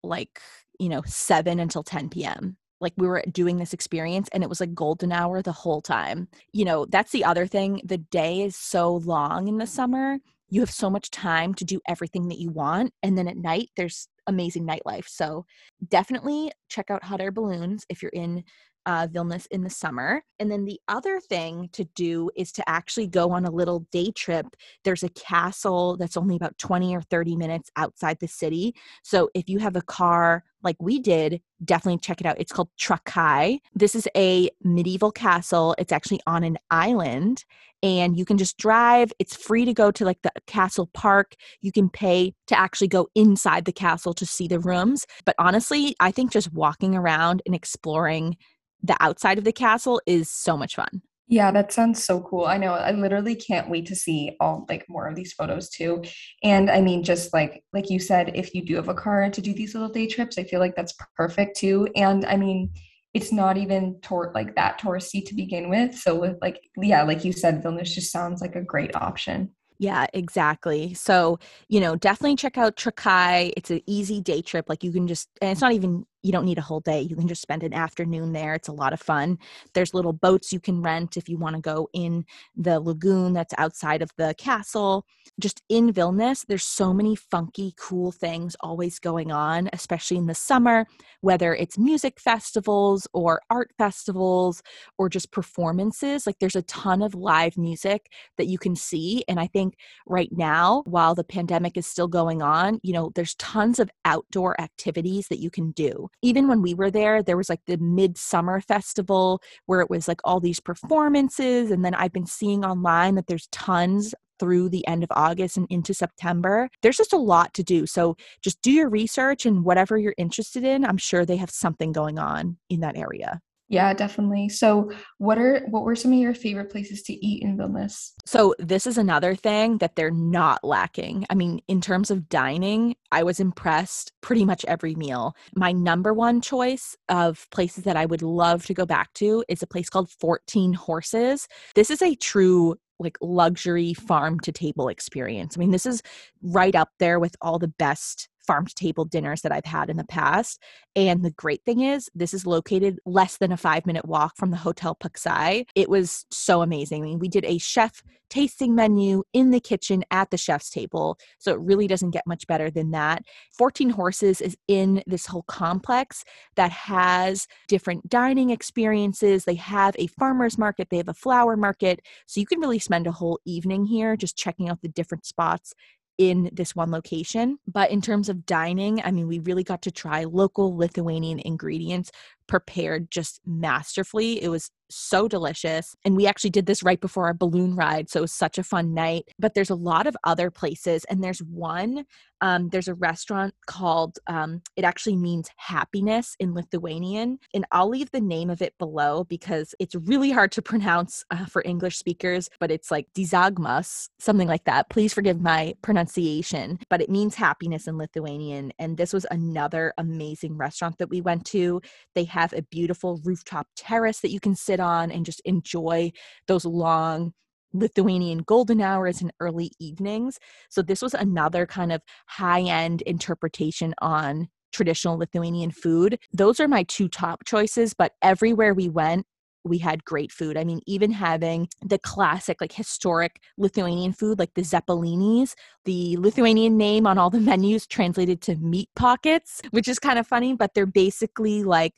like, 0.03 0.39
you 0.79 0.89
know, 0.89 1.03
7 1.05 1.59
until 1.59 1.83
10 1.83 2.09
p.m. 2.09 2.57
Like 2.81 2.93
we 2.97 3.07
were 3.07 3.23
doing 3.31 3.57
this 3.57 3.73
experience 3.73 4.29
and 4.33 4.43
it 4.43 4.49
was 4.49 4.59
like 4.59 4.73
golden 4.75 5.11
hour 5.11 5.41
the 5.41 5.51
whole 5.51 5.81
time. 5.81 6.27
You 6.53 6.65
know, 6.65 6.85
that's 6.85 7.11
the 7.11 7.25
other 7.25 7.47
thing. 7.47 7.81
The 7.85 7.97
day 7.99 8.41
is 8.41 8.55
so 8.55 8.95
long 8.97 9.47
in 9.47 9.57
the 9.57 9.67
summer. 9.67 10.19
You 10.49 10.61
have 10.61 10.71
so 10.71 10.89
much 10.89 11.11
time 11.11 11.53
to 11.55 11.65
do 11.65 11.79
everything 11.87 12.27
that 12.29 12.39
you 12.39 12.51
want. 12.51 12.93
And 13.03 13.17
then 13.17 13.27
at 13.27 13.37
night, 13.37 13.69
there's 13.77 14.07
amazing 14.27 14.67
nightlife. 14.67 15.07
So 15.07 15.45
definitely 15.87 16.51
check 16.69 16.91
out 16.91 17.03
hot 17.03 17.21
air 17.21 17.31
balloons 17.31 17.85
if 17.89 18.01
you're 18.01 18.11
in 18.11 18.43
uh, 18.85 19.07
Vilnius 19.07 19.47
in 19.51 19.63
the 19.63 19.69
summer. 19.69 20.23
And 20.39 20.51
then 20.51 20.65
the 20.65 20.79
other 20.87 21.19
thing 21.19 21.69
to 21.73 21.85
do 21.95 22.29
is 22.35 22.51
to 22.53 22.69
actually 22.69 23.07
go 23.07 23.31
on 23.31 23.45
a 23.45 23.51
little 23.51 23.87
day 23.91 24.11
trip. 24.11 24.47
There's 24.83 25.03
a 25.03 25.09
castle 25.09 25.97
that's 25.97 26.17
only 26.17 26.35
about 26.35 26.57
20 26.57 26.95
or 26.95 27.01
30 27.01 27.35
minutes 27.35 27.69
outside 27.75 28.19
the 28.19 28.27
city. 28.27 28.75
So 29.03 29.29
if 29.33 29.49
you 29.49 29.59
have 29.59 29.75
a 29.75 29.81
car 29.81 30.43
like 30.63 30.77
we 30.79 30.99
did, 30.99 31.41
definitely 31.63 31.99
check 31.99 32.21
it 32.21 32.27
out. 32.27 32.39
It's 32.39 32.51
called 32.51 32.69
Trakai. 32.79 33.59
This 33.75 33.95
is 33.95 34.07
a 34.15 34.49
medieval 34.63 35.11
castle. 35.11 35.75
It's 35.77 35.91
actually 35.91 36.21
on 36.25 36.43
an 36.43 36.57
island 36.71 37.43
and 37.83 38.17
you 38.17 38.23
can 38.23 38.37
just 38.37 38.57
drive. 38.57 39.11
It's 39.19 39.35
free 39.35 39.65
to 39.65 39.73
go 39.73 39.91
to 39.91 40.05
like 40.05 40.21
the 40.23 40.31
castle 40.47 40.89
park. 40.93 41.35
You 41.59 41.71
can 41.73 41.89
pay 41.89 42.33
to 42.47 42.57
actually 42.57 42.87
go 42.87 43.09
inside 43.13 43.65
the 43.65 43.73
castle 43.73 44.13
to 44.13 44.25
see 44.25 44.47
the 44.47 44.59
rooms. 44.59 45.05
But 45.25 45.35
honestly, 45.37 45.95
I 45.99 46.11
think 46.11 46.31
just 46.31 46.53
walking 46.53 46.95
around 46.95 47.41
and 47.45 47.53
exploring 47.53 48.37
the 48.83 48.97
outside 48.99 49.37
of 49.37 49.43
the 49.43 49.53
castle 49.53 50.01
is 50.05 50.29
so 50.29 50.57
much 50.57 50.75
fun. 50.75 51.01
Yeah, 51.27 51.51
that 51.51 51.71
sounds 51.71 52.03
so 52.03 52.21
cool. 52.21 52.45
I 52.45 52.57
know. 52.57 52.73
I 52.73 52.91
literally 52.91 53.35
can't 53.35 53.69
wait 53.69 53.85
to 53.87 53.95
see 53.95 54.35
all 54.39 54.65
like 54.67 54.85
more 54.89 55.07
of 55.07 55.15
these 55.15 55.33
photos 55.33 55.69
too. 55.69 56.03
And 56.43 56.69
I 56.69 56.81
mean 56.81 57.01
just 57.03 57.33
like 57.33 57.63
like 57.71 57.89
you 57.89 57.99
said 57.99 58.35
if 58.35 58.53
you 58.53 58.63
do 58.63 58.75
have 58.75 58.89
a 58.89 58.93
car 58.93 59.29
to 59.29 59.41
do 59.41 59.53
these 59.53 59.73
little 59.73 59.89
day 59.89 60.05
trips, 60.05 60.37
I 60.37 60.43
feel 60.43 60.59
like 60.59 60.75
that's 60.75 60.93
perfect 61.15 61.57
too. 61.57 61.87
And 61.95 62.25
I 62.25 62.35
mean 62.35 62.71
it's 63.13 63.31
not 63.31 63.57
even 63.57 63.99
tour 64.01 64.31
like 64.35 64.55
that 64.55 64.79
touristy 64.79 65.25
to 65.25 65.33
begin 65.33 65.69
with. 65.69 65.95
So 65.95 66.19
with 66.19 66.37
like 66.41 66.59
yeah, 66.77 67.03
like 67.03 67.23
you 67.23 67.31
said, 67.31 67.63
Vilnius 67.63 67.93
just 67.93 68.11
sounds 68.11 68.41
like 68.41 68.55
a 68.55 68.61
great 68.61 68.95
option. 68.95 69.51
Yeah, 69.79 70.05
exactly. 70.13 70.93
So, 70.93 71.39
you 71.67 71.79
know, 71.79 71.95
definitely 71.95 72.35
check 72.35 72.57
out 72.57 72.77
Trakai. 72.77 73.53
It's 73.57 73.71
an 73.71 73.81
easy 73.85 74.21
day 74.21 74.41
trip. 74.41 74.69
Like 74.69 74.83
you 74.83 74.91
can 74.91 75.07
just, 75.07 75.29
and 75.41 75.51
it's 75.51 75.61
not 75.61 75.73
even 75.73 76.05
you 76.23 76.31
don't 76.31 76.45
need 76.45 76.57
a 76.57 76.61
whole 76.61 76.79
day. 76.79 77.01
You 77.01 77.15
can 77.15 77.27
just 77.27 77.41
spend 77.41 77.63
an 77.63 77.73
afternoon 77.73 78.31
there. 78.31 78.55
It's 78.55 78.69
a 78.69 78.73
lot 78.73 78.93
of 78.93 79.01
fun. 79.01 79.37
There's 79.73 79.93
little 79.93 80.13
boats 80.13 80.53
you 80.53 80.59
can 80.59 80.81
rent 80.81 81.17
if 81.17 81.27
you 81.27 81.37
want 81.37 81.55
to 81.55 81.61
go 81.61 81.89
in 81.93 82.25
the 82.55 82.79
lagoon 82.79 83.33
that's 83.33 83.53
outside 83.57 84.01
of 84.01 84.09
the 84.17 84.33
castle. 84.37 85.05
Just 85.39 85.61
in 85.67 85.91
Vilnius, 85.91 86.45
there's 86.47 86.63
so 86.63 86.93
many 86.93 87.15
funky, 87.15 87.73
cool 87.77 88.11
things 88.11 88.55
always 88.61 88.99
going 88.99 89.31
on, 89.31 89.69
especially 89.73 90.17
in 90.17 90.27
the 90.27 90.35
summer, 90.35 90.87
whether 91.21 91.53
it's 91.53 91.77
music 91.77 92.19
festivals 92.19 93.07
or 93.13 93.41
art 93.49 93.71
festivals 93.77 94.63
or 94.97 95.09
just 95.09 95.31
performances. 95.31 96.25
Like 96.25 96.39
there's 96.39 96.55
a 96.55 96.61
ton 96.63 97.01
of 97.01 97.13
live 97.15 97.57
music 97.57 98.09
that 98.37 98.47
you 98.47 98.57
can 98.57 98.75
see. 98.75 99.25
And 99.27 99.39
I 99.39 99.47
think 99.47 99.75
right 100.07 100.29
now, 100.31 100.83
while 100.85 101.15
the 101.15 101.23
pandemic 101.23 101.75
is 101.75 101.85
still 101.85 102.07
going 102.07 102.41
on, 102.41 102.79
you 102.81 102.93
know, 102.93 103.11
there's 103.13 103.35
tons 103.35 103.79
of 103.79 103.91
outdoor 104.05 104.59
activities 104.61 105.27
that 105.27 105.39
you 105.39 105.49
can 105.49 105.71
do 105.71 106.09
even 106.21 106.47
when 106.47 106.61
we 106.61 106.73
were 106.73 106.91
there, 106.91 107.21
there 107.21 107.37
was 107.37 107.49
like 107.49 107.61
the 107.67 107.77
midsummer 107.77 108.61
festival 108.61 109.41
where 109.65 109.81
it 109.81 109.89
was 109.89 110.07
like 110.07 110.21
all 110.23 110.39
these 110.39 110.59
performances. 110.59 111.71
And 111.71 111.83
then 111.83 111.93
I've 111.93 112.13
been 112.13 112.25
seeing 112.25 112.63
online 112.63 113.15
that 113.15 113.27
there's 113.27 113.47
tons 113.51 114.13
through 114.39 114.69
the 114.69 114.85
end 114.87 115.03
of 115.03 115.11
August 115.11 115.57
and 115.57 115.67
into 115.69 115.93
September. 115.93 116.69
There's 116.81 116.97
just 116.97 117.13
a 117.13 117.17
lot 117.17 117.53
to 117.55 117.63
do. 117.63 117.85
So 117.85 118.15
just 118.41 118.61
do 118.61 118.71
your 118.71 118.89
research 118.89 119.45
and 119.45 119.63
whatever 119.63 119.97
you're 119.97 120.15
interested 120.17 120.63
in, 120.63 120.85
I'm 120.85 120.97
sure 120.97 121.25
they 121.25 121.37
have 121.37 121.51
something 121.51 121.91
going 121.91 122.19
on 122.19 122.57
in 122.69 122.81
that 122.81 122.97
area. 122.97 123.41
Yeah, 123.73 123.91
definitely. 123.95 124.49
So, 124.49 124.91
what 125.17 125.39
are 125.39 125.65
what 125.67 125.83
were 125.83 125.95
some 125.95 126.13
of 126.13 126.19
your 126.19 126.35
favorite 126.35 126.69
places 126.69 127.01
to 127.03 127.13
eat 127.25 127.41
in 127.41 127.57
Vilnius? 127.57 128.11
So, 128.23 128.53
this 128.59 128.85
is 128.85 128.99
another 128.99 129.33
thing 129.33 129.79
that 129.79 129.95
they're 129.95 130.11
not 130.11 130.63
lacking. 130.63 131.25
I 131.31 131.33
mean, 131.33 131.59
in 131.67 131.81
terms 131.81 132.11
of 132.11 132.29
dining, 132.29 132.95
I 133.11 133.23
was 133.23 133.39
impressed 133.39 134.11
pretty 134.21 134.45
much 134.45 134.63
every 134.65 134.93
meal. 134.93 135.35
My 135.55 135.71
number 135.71 136.13
one 136.13 136.39
choice 136.39 136.95
of 137.09 137.47
places 137.49 137.83
that 137.85 137.97
I 137.97 138.05
would 138.05 138.21
love 138.21 138.63
to 138.67 138.75
go 138.75 138.85
back 138.85 139.11
to 139.15 139.43
is 139.47 139.63
a 139.63 139.67
place 139.67 139.89
called 139.89 140.11
14 140.11 140.73
Horses. 140.73 141.47
This 141.73 141.89
is 141.89 142.03
a 142.03 142.13
true 142.13 142.75
like 142.99 143.17
luxury 143.21 143.95
farm 143.95 144.39
to 144.41 144.51
table 144.51 144.87
experience. 144.87 145.57
I 145.57 145.59
mean, 145.59 145.71
this 145.71 145.87
is 145.87 146.03
right 146.43 146.75
up 146.75 146.89
there 146.99 147.19
with 147.19 147.35
all 147.41 147.57
the 147.57 147.67
best 147.67 148.29
farm 148.45 148.65
to 148.65 148.75
table 148.75 149.05
dinners 149.05 149.41
that 149.41 149.51
I've 149.51 149.65
had 149.65 149.89
in 149.89 149.97
the 149.97 150.03
past. 150.03 150.61
And 150.95 151.23
the 151.23 151.31
great 151.31 151.63
thing 151.65 151.81
is, 151.81 152.09
this 152.13 152.33
is 152.33 152.45
located 152.45 152.99
less 153.05 153.37
than 153.37 153.51
a 153.51 153.57
five 153.57 153.85
minute 153.85 154.05
walk 154.05 154.37
from 154.37 154.51
the 154.51 154.57
Hotel 154.57 154.95
Puxai. 154.95 155.65
It 155.75 155.89
was 155.89 156.25
so 156.31 156.61
amazing. 156.61 157.03
I 157.03 157.05
mean, 157.05 157.19
we 157.19 157.29
did 157.29 157.45
a 157.45 157.57
chef 157.57 158.03
tasting 158.33 158.73
menu 158.73 159.21
in 159.33 159.51
the 159.51 159.59
kitchen 159.59 160.03
at 160.09 160.31
the 160.31 160.37
chef's 160.37 160.71
table. 160.71 161.19
So 161.37 161.53
it 161.53 161.59
really 161.59 161.85
doesn't 161.85 162.09
get 162.09 162.25
much 162.25 162.47
better 162.47 162.71
than 162.71 162.89
that. 162.89 163.23
14 163.55 163.91
Horses 163.91 164.41
is 164.41 164.57
in 164.67 165.03
this 165.05 165.27
whole 165.27 165.43
complex 165.43 166.23
that 166.55 166.71
has 166.71 167.47
different 167.67 168.09
dining 168.09 168.49
experiences. 168.49 169.45
They 169.45 169.53
have 169.55 169.95
a 169.99 170.07
farmer's 170.07 170.57
market, 170.57 170.87
they 170.89 170.97
have 170.97 171.09
a 171.09 171.13
flower 171.13 171.55
market. 171.55 172.01
So 172.25 172.39
you 172.39 172.47
can 172.47 172.59
really 172.59 172.79
spend 172.79 173.05
a 173.05 173.11
whole 173.11 173.39
evening 173.45 173.85
here 173.85 174.15
just 174.15 174.35
checking 174.35 174.67
out 174.67 174.81
the 174.81 174.87
different 174.87 175.27
spots 175.27 175.75
in 176.17 176.49
this 176.53 176.75
one 176.75 176.91
location. 176.91 177.57
But 177.67 177.91
in 177.91 178.01
terms 178.01 178.29
of 178.29 178.45
dining, 178.45 179.01
I 179.03 179.11
mean, 179.11 179.27
we 179.27 179.39
really 179.39 179.63
got 179.63 179.81
to 179.83 179.91
try 179.91 180.23
local 180.25 180.75
Lithuanian 180.75 181.39
ingredients 181.39 182.11
prepared 182.47 183.11
just 183.11 183.39
masterfully. 183.45 184.41
It 184.41 184.49
was 184.49 184.69
so 184.93 185.27
delicious. 185.27 185.95
And 186.05 186.15
we 186.15 186.27
actually 186.27 186.49
did 186.51 186.65
this 186.65 186.83
right 186.83 187.01
before 187.01 187.25
our 187.25 187.33
balloon 187.33 187.75
ride. 187.75 188.09
So 188.09 188.19
it 188.19 188.21
was 188.21 188.33
such 188.33 188.57
a 188.57 188.63
fun 188.63 188.93
night. 188.93 189.25
But 189.39 189.53
there's 189.53 189.69
a 189.69 189.75
lot 189.75 190.07
of 190.07 190.15
other 190.23 190.51
places. 190.51 191.05
And 191.05 191.23
there's 191.23 191.39
one, 191.39 192.05
um, 192.41 192.69
there's 192.69 192.87
a 192.87 192.93
restaurant 192.93 193.53
called, 193.65 194.19
um, 194.27 194.61
it 194.75 194.83
actually 194.83 195.15
means 195.15 195.49
happiness 195.57 196.35
in 196.39 196.53
Lithuanian. 196.53 197.39
And 197.53 197.65
I'll 197.71 197.89
leave 197.89 198.11
the 198.11 198.21
name 198.21 198.49
of 198.49 198.61
it 198.61 198.77
below 198.77 199.23
because 199.23 199.73
it's 199.79 199.95
really 199.95 200.31
hard 200.31 200.51
to 200.53 200.61
pronounce 200.73 201.23
uh, 201.31 201.45
for 201.45 201.63
English 201.65 201.97
speakers, 201.97 202.49
but 202.59 202.71
it's 202.71 202.91
like 202.91 203.07
Dizagmas, 203.15 204.09
something 204.19 204.47
like 204.47 204.65
that. 204.65 204.89
Please 204.89 205.13
forgive 205.13 205.41
my 205.41 205.73
pronunciation, 205.81 206.79
but 206.89 207.01
it 207.01 207.09
means 207.09 207.35
happiness 207.35 207.87
in 207.87 207.97
Lithuanian. 207.97 208.71
And 208.79 208.97
this 208.97 209.13
was 209.13 209.25
another 209.31 209.93
amazing 209.97 210.57
restaurant 210.57 210.97
that 210.97 211.09
we 211.09 211.21
went 211.21 211.45
to. 211.47 211.81
They 212.15 212.25
have 212.33 212.53
a 212.53 212.61
beautiful 212.63 213.19
rooftop 213.23 213.67
terrace 213.75 214.19
that 214.19 214.31
you 214.31 214.39
can 214.39 214.55
sit 214.55 214.79
on 214.79 215.11
and 215.11 215.25
just 215.25 215.41
enjoy 215.45 216.11
those 216.47 216.65
long 216.65 217.33
Lithuanian 217.73 218.39
golden 218.39 218.81
hours 218.81 219.21
and 219.21 219.31
early 219.39 219.71
evenings. 219.79 220.39
So, 220.69 220.81
this 220.81 221.01
was 221.01 221.13
another 221.13 221.65
kind 221.65 221.91
of 221.91 222.01
high 222.27 222.61
end 222.61 223.01
interpretation 223.03 223.93
on 224.01 224.49
traditional 224.71 225.17
Lithuanian 225.17 225.71
food. 225.71 226.19
Those 226.33 226.59
are 226.59 226.67
my 226.67 226.83
two 226.83 227.07
top 227.07 227.45
choices, 227.45 227.93
but 227.93 228.13
everywhere 228.21 228.73
we 228.73 228.89
went, 228.89 229.25
we 229.63 229.77
had 229.77 230.03
great 230.03 230.31
food. 230.31 230.57
I 230.57 230.63
mean, 230.63 230.81
even 230.85 231.11
having 231.11 231.69
the 231.81 231.99
classic, 231.99 232.59
like 232.59 232.73
historic 232.73 233.39
Lithuanian 233.57 234.11
food, 234.11 234.39
like 234.39 234.53
the 234.55 234.61
zeppelinis, 234.61 235.53
the 235.85 236.17
Lithuanian 236.17 236.77
name 236.77 237.07
on 237.07 237.17
all 237.17 237.29
the 237.29 237.39
menus 237.51 237.87
translated 237.87 238.41
to 238.41 238.55
meat 238.55 238.89
pockets, 238.95 239.61
which 239.71 239.87
is 239.87 239.99
kind 239.99 240.19
of 240.19 240.27
funny, 240.27 240.53
but 240.53 240.73
they're 240.73 240.85
basically 240.85 241.63
like 241.63 241.93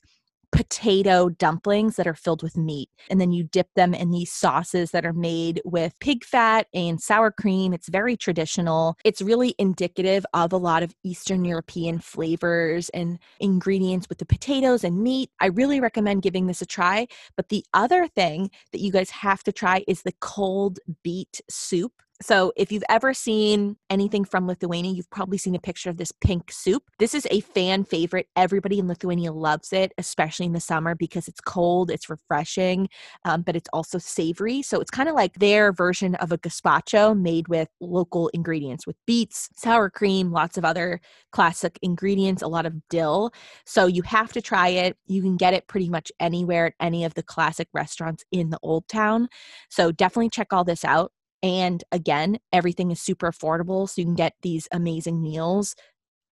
potato 0.56 1.28
dumplings 1.28 1.98
that 1.98 2.08
are 2.08 2.14
filled 2.16 2.42
with 2.42 2.56
meat. 2.56 2.90
And 3.10 3.20
then 3.20 3.34
you 3.34 3.44
dip 3.44 3.68
them 3.76 3.94
in 3.94 4.12
these 4.12 4.32
sauces 4.32 4.92
that 4.92 5.06
are 5.06 5.14
made 5.14 5.62
with 5.66 6.00
pig 6.00 6.24
fat 6.24 6.68
and 6.74 7.02
sour 7.02 7.30
cream. 7.30 7.74
It's 7.74 7.90
very 7.90 8.16
traditional. 8.16 8.98
It's 9.04 9.22
really 9.22 9.54
indicative 9.60 10.26
of 10.34 10.54
a 10.54 10.58
lot 10.58 10.82
of 10.82 10.96
Eastern 11.04 11.44
European 11.44 12.00
flavors 12.00 12.88
and 12.90 13.20
ingredients 13.40 14.08
with 14.08 14.20
the 14.20 14.26
potatoes 14.26 14.86
and 14.86 15.04
meat. 15.04 15.30
I 15.42 15.48
really 15.48 15.82
recommend 15.82 16.22
giving 16.22 16.48
this 16.48 16.62
a 16.62 16.66
try. 16.66 17.08
But 17.36 17.50
the 17.50 17.66
other 17.74 18.08
thing 18.08 18.50
that 18.72 18.80
you 18.80 18.92
guys 18.92 19.10
have 19.10 19.44
to 19.44 19.52
try 19.52 19.84
is 19.88 20.04
the 20.04 20.14
cold 20.22 20.80
beet 21.04 21.42
soup. 21.50 21.92
So, 22.22 22.54
if 22.56 22.72
you've 22.72 22.84
ever 22.88 23.14
seen 23.14 23.76
anything 23.90 24.24
from 24.24 24.48
Lithuania, 24.48 24.92
you've 24.94 25.10
probably 25.10 25.38
seen 25.38 25.54
a 25.54 25.60
picture 25.60 25.90
of 25.90 25.98
this 25.98 26.14
pink 26.14 26.50
soup. 26.50 26.84
This 26.98 27.14
is 27.14 27.28
a 27.30 27.42
fan 27.42 27.84
favorite. 27.84 28.28
Everybody 28.38 28.80
in 28.80 28.88
Lithuania 28.88 29.34
loves 29.34 29.74
it, 29.74 29.92
especially 29.98 30.46
in 30.46 30.54
the 30.54 30.62
summer 30.62 30.96
because 30.96 31.28
it's 31.28 31.42
cold, 31.42 31.92
it's 31.92 32.10
refreshing, 32.10 32.88
um, 33.26 33.42
but 33.42 33.58
it's 33.58 33.68
also 33.74 33.98
savory. 33.98 34.62
So, 34.62 34.80
it's 34.80 34.92
kind 34.92 35.10
of 35.10 35.16
like 35.16 35.34
their 35.36 35.74
version 35.74 36.16
of 36.16 36.32
a 36.32 36.38
gazpacho 36.38 37.20
made 37.20 37.50
with 37.50 37.68
local 37.82 38.30
ingredients 38.30 38.88
with 38.88 38.96
beets, 39.06 39.50
sour 39.54 39.90
cream, 39.90 40.32
lots 40.32 40.58
of 40.58 40.64
other 40.64 41.02
classic 41.34 41.78
ingredients, 41.82 42.42
a 42.42 42.48
lot 42.48 42.66
of 42.66 42.76
dill. 42.90 43.34
So, 43.66 43.88
you 43.88 44.04
have 44.04 44.32
to 44.34 44.42
try 44.42 44.70
it. 44.70 44.96
You 45.06 45.22
can 45.22 45.36
get 45.36 45.54
it 45.54 45.68
pretty 45.68 45.90
much 45.90 46.14
anywhere 46.22 46.68
at 46.68 46.74
any 46.80 47.04
of 47.04 47.14
the 47.16 47.24
classic 47.24 47.68
restaurants 47.74 48.24
in 48.32 48.52
the 48.52 48.60
Old 48.64 48.88
Town. 48.88 49.28
So, 49.70 49.92
definitely 49.92 50.30
check 50.30 50.54
all 50.54 50.64
this 50.64 50.86
out. 50.86 51.12
And 51.46 51.84
again, 51.92 52.40
everything 52.52 52.90
is 52.90 53.00
super 53.00 53.30
affordable. 53.32 53.88
So 53.88 54.02
you 54.02 54.06
can 54.06 54.16
get 54.16 54.34
these 54.42 54.68
amazing 54.72 55.22
meals, 55.22 55.76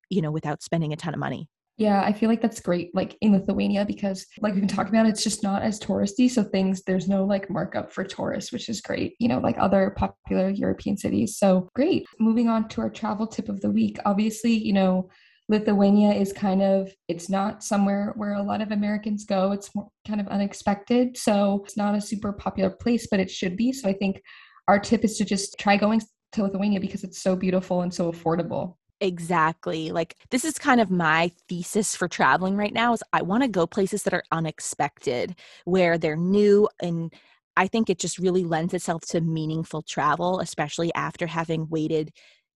you 0.10 0.23
know, 0.23 0.32
without 0.32 0.63
spending 0.63 0.91
a 0.91 0.95
ton 0.95 1.13
of 1.13 1.19
money. 1.19 1.47
Yeah, 1.78 2.02
I 2.02 2.13
feel 2.13 2.30
like 2.30 2.41
that's 2.41 2.60
great, 2.60 2.89
like 2.95 3.15
in 3.21 3.32
Lithuania, 3.32 3.86
because 3.86 4.26
like 4.41 4.54
we've 4.54 4.62
been 4.62 4.67
talking 4.67 4.93
about, 4.93 5.06
it's 5.06 5.23
just 5.23 5.43
not 5.43 5.62
as 5.62 5.80
touristy. 5.80 6.30
So 6.30 6.43
things, 6.43 6.82
there's 6.88 7.08
no 7.08 7.26
like 7.26 7.47
markup 7.49 7.91
for 7.91 8.04
tourists, 8.04 8.52
which 8.52 8.69
is 8.69 8.82
great, 8.82 9.13
you 9.19 9.28
know, 9.28 9.38
like 9.39 9.58
other 9.60 9.93
popular 9.95 10.49
European 10.49 10.97
cities. 10.97 11.38
So 11.38 11.69
great. 11.76 12.06
Moving 12.19 12.49
on 12.49 12.67
to 12.69 12.82
our 12.82 12.89
travel 12.89 13.28
tip 13.28 13.49
of 13.49 13.62
the 13.62 13.71
week. 13.71 13.99
Obviously, 14.06 14.54
you 14.54 14.73
know, 14.73 15.10
Lithuania 15.47 16.13
is 16.13 16.34
kind 16.34 16.63
of 16.63 16.91
it's 17.08 17.30
not 17.30 17.63
somewhere 17.63 18.13
where 18.15 18.34
a 18.34 18.43
lot 18.43 18.62
of 18.62 18.71
Americans 18.71 19.26
go. 19.26 19.52
It's 19.52 19.69
kind 20.08 20.21
of 20.21 20.28
unexpected. 20.28 21.17
So 21.17 21.62
it's 21.65 21.78
not 21.78 21.95
a 21.95 22.02
super 22.02 22.34
popular 22.34 22.71
place, 22.71 23.08
but 23.10 23.19
it 23.19 23.30
should 23.30 23.58
be. 23.58 23.73
So 23.73 23.88
I 23.88 23.93
think 23.93 24.21
our 24.67 24.80
tip 24.80 25.04
is 25.04 25.17
to 25.17 25.26
just 25.26 25.58
try 25.60 25.78
going 25.78 26.02
to 26.34 26.43
Lithuania 26.43 26.80
because 26.80 27.04
it's 27.04 27.21
so 27.21 27.36
beautiful 27.36 27.82
and 27.82 27.93
so 27.93 28.12
affordable. 28.12 28.76
Exactly. 29.02 29.91
Like 29.91 30.15
this 30.32 30.45
is 30.45 30.58
kind 30.58 30.80
of 30.80 30.89
my 30.89 31.32
thesis 31.49 31.95
for 31.95 32.08
traveling 32.08 32.56
right 32.56 32.73
now 32.73 32.93
is 32.93 33.04
I 33.12 33.21
want 33.21 33.43
to 33.43 33.49
go 33.49 33.67
places 33.67 34.04
that 34.04 34.13
are 34.13 34.23
unexpected, 34.32 35.36
where 35.65 35.97
they're 35.97 36.15
new 36.15 36.69
and 36.82 37.13
I 37.56 37.67
think 37.67 37.89
it 37.89 37.99
just 37.99 38.17
really 38.17 38.43
lends 38.43 38.73
itself 38.73 39.04
to 39.10 39.21
meaningful 39.21 39.84
travel, 39.84 40.39
especially 40.39 40.93
after 40.95 41.28
having 41.28 41.69
waited, 41.69 42.12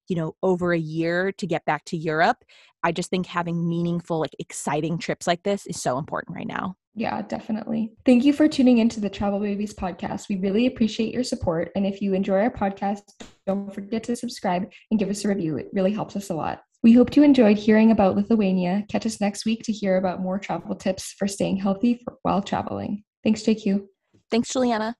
you 0.07 0.15
know, 0.15 0.35
over 0.43 0.73
a 0.73 0.77
year 0.79 1.31
to 1.33 1.47
get 1.47 1.65
back 1.65 1.85
to 1.85 1.97
Europe. 1.97 2.43
I 2.83 2.91
just 2.91 3.09
think 3.09 3.25
having 3.25 3.67
meaningful, 3.67 4.19
like 4.19 4.35
exciting 4.39 4.97
trips 4.97 5.27
like 5.27 5.43
this 5.43 5.65
is 5.65 5.81
so 5.81 5.97
important 5.97 6.35
right 6.35 6.47
now. 6.47 6.75
Yeah, 6.95 7.21
definitely. 7.21 7.93
Thank 8.05 8.25
you 8.25 8.33
for 8.33 8.47
tuning 8.47 8.79
into 8.79 8.99
the 8.99 9.09
Travel 9.09 9.39
Babies 9.39 9.73
podcast. 9.73 10.29
We 10.29 10.37
really 10.37 10.65
appreciate 10.65 11.13
your 11.13 11.23
support. 11.23 11.71
And 11.75 11.85
if 11.85 12.01
you 12.01 12.15
enjoy 12.15 12.39
our 12.39 12.49
podcast, 12.49 13.03
don't 13.45 13.71
forget 13.71 14.03
to 14.05 14.15
subscribe 14.15 14.71
and 14.89 14.99
give 14.99 15.09
us 15.09 15.23
a 15.23 15.27
review. 15.27 15.57
It 15.57 15.69
really 15.73 15.93
helps 15.93 16.15
us 16.15 16.31
a 16.31 16.33
lot. 16.33 16.63
We 16.81 16.93
hope 16.93 17.15
you 17.15 17.21
enjoyed 17.21 17.57
hearing 17.57 17.91
about 17.91 18.15
Lithuania. 18.15 18.83
Catch 18.89 19.05
us 19.05 19.21
next 19.21 19.45
week 19.45 19.61
to 19.63 19.71
hear 19.71 19.97
about 19.97 20.21
more 20.21 20.39
travel 20.39 20.75
tips 20.75 21.13
for 21.19 21.27
staying 21.27 21.57
healthy 21.57 22.01
for, 22.03 22.17
while 22.23 22.41
traveling. 22.41 23.03
Thanks, 23.23 23.43
JQ. 23.43 23.85
Thanks, 24.31 24.49
Juliana. 24.49 24.95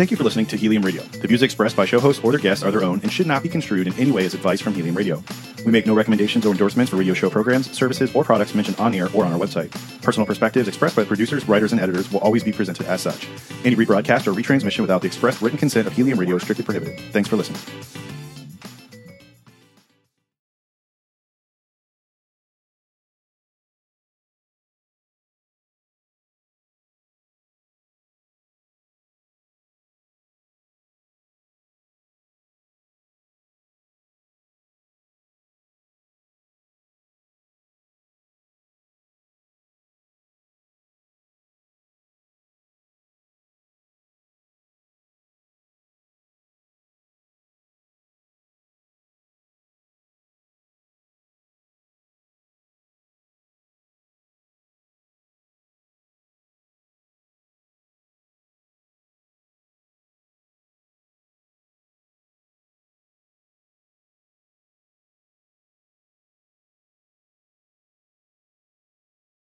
Thank 0.00 0.10
you 0.10 0.16
for 0.16 0.24
listening 0.24 0.46
to 0.46 0.56
Helium 0.56 0.82
Radio. 0.82 1.02
The 1.02 1.28
views 1.28 1.42
expressed 1.42 1.76
by 1.76 1.84
show 1.84 2.00
hosts 2.00 2.24
or 2.24 2.32
their 2.32 2.40
guests 2.40 2.64
are 2.64 2.70
their 2.70 2.82
own 2.82 3.00
and 3.02 3.12
should 3.12 3.26
not 3.26 3.42
be 3.42 3.50
construed 3.50 3.86
in 3.86 3.92
any 3.98 4.10
way 4.10 4.24
as 4.24 4.32
advice 4.32 4.58
from 4.58 4.72
Helium 4.72 4.96
Radio. 4.96 5.22
We 5.66 5.72
make 5.72 5.86
no 5.86 5.92
recommendations 5.92 6.46
or 6.46 6.52
endorsements 6.52 6.90
for 6.90 6.96
radio 6.96 7.12
show 7.12 7.28
programs, 7.28 7.70
services, 7.70 8.10
or 8.14 8.24
products 8.24 8.54
mentioned 8.54 8.80
on 8.80 8.94
air 8.94 9.10
or 9.12 9.26
on 9.26 9.32
our 9.34 9.38
website. 9.38 9.70
Personal 10.00 10.26
perspectives 10.26 10.68
expressed 10.68 10.96
by 10.96 11.04
producers, 11.04 11.46
writers, 11.46 11.72
and 11.72 11.82
editors 11.82 12.10
will 12.10 12.20
always 12.20 12.42
be 12.42 12.50
presented 12.50 12.86
as 12.86 13.02
such. 13.02 13.28
Any 13.62 13.76
rebroadcast 13.76 14.26
or 14.26 14.32
retransmission 14.32 14.80
without 14.80 15.02
the 15.02 15.06
express 15.06 15.42
written 15.42 15.58
consent 15.58 15.86
of 15.86 15.92
Helium 15.92 16.18
Radio 16.18 16.36
is 16.36 16.44
strictly 16.44 16.64
prohibited. 16.64 16.98
Thanks 17.12 17.28
for 17.28 17.36
listening. 17.36 17.60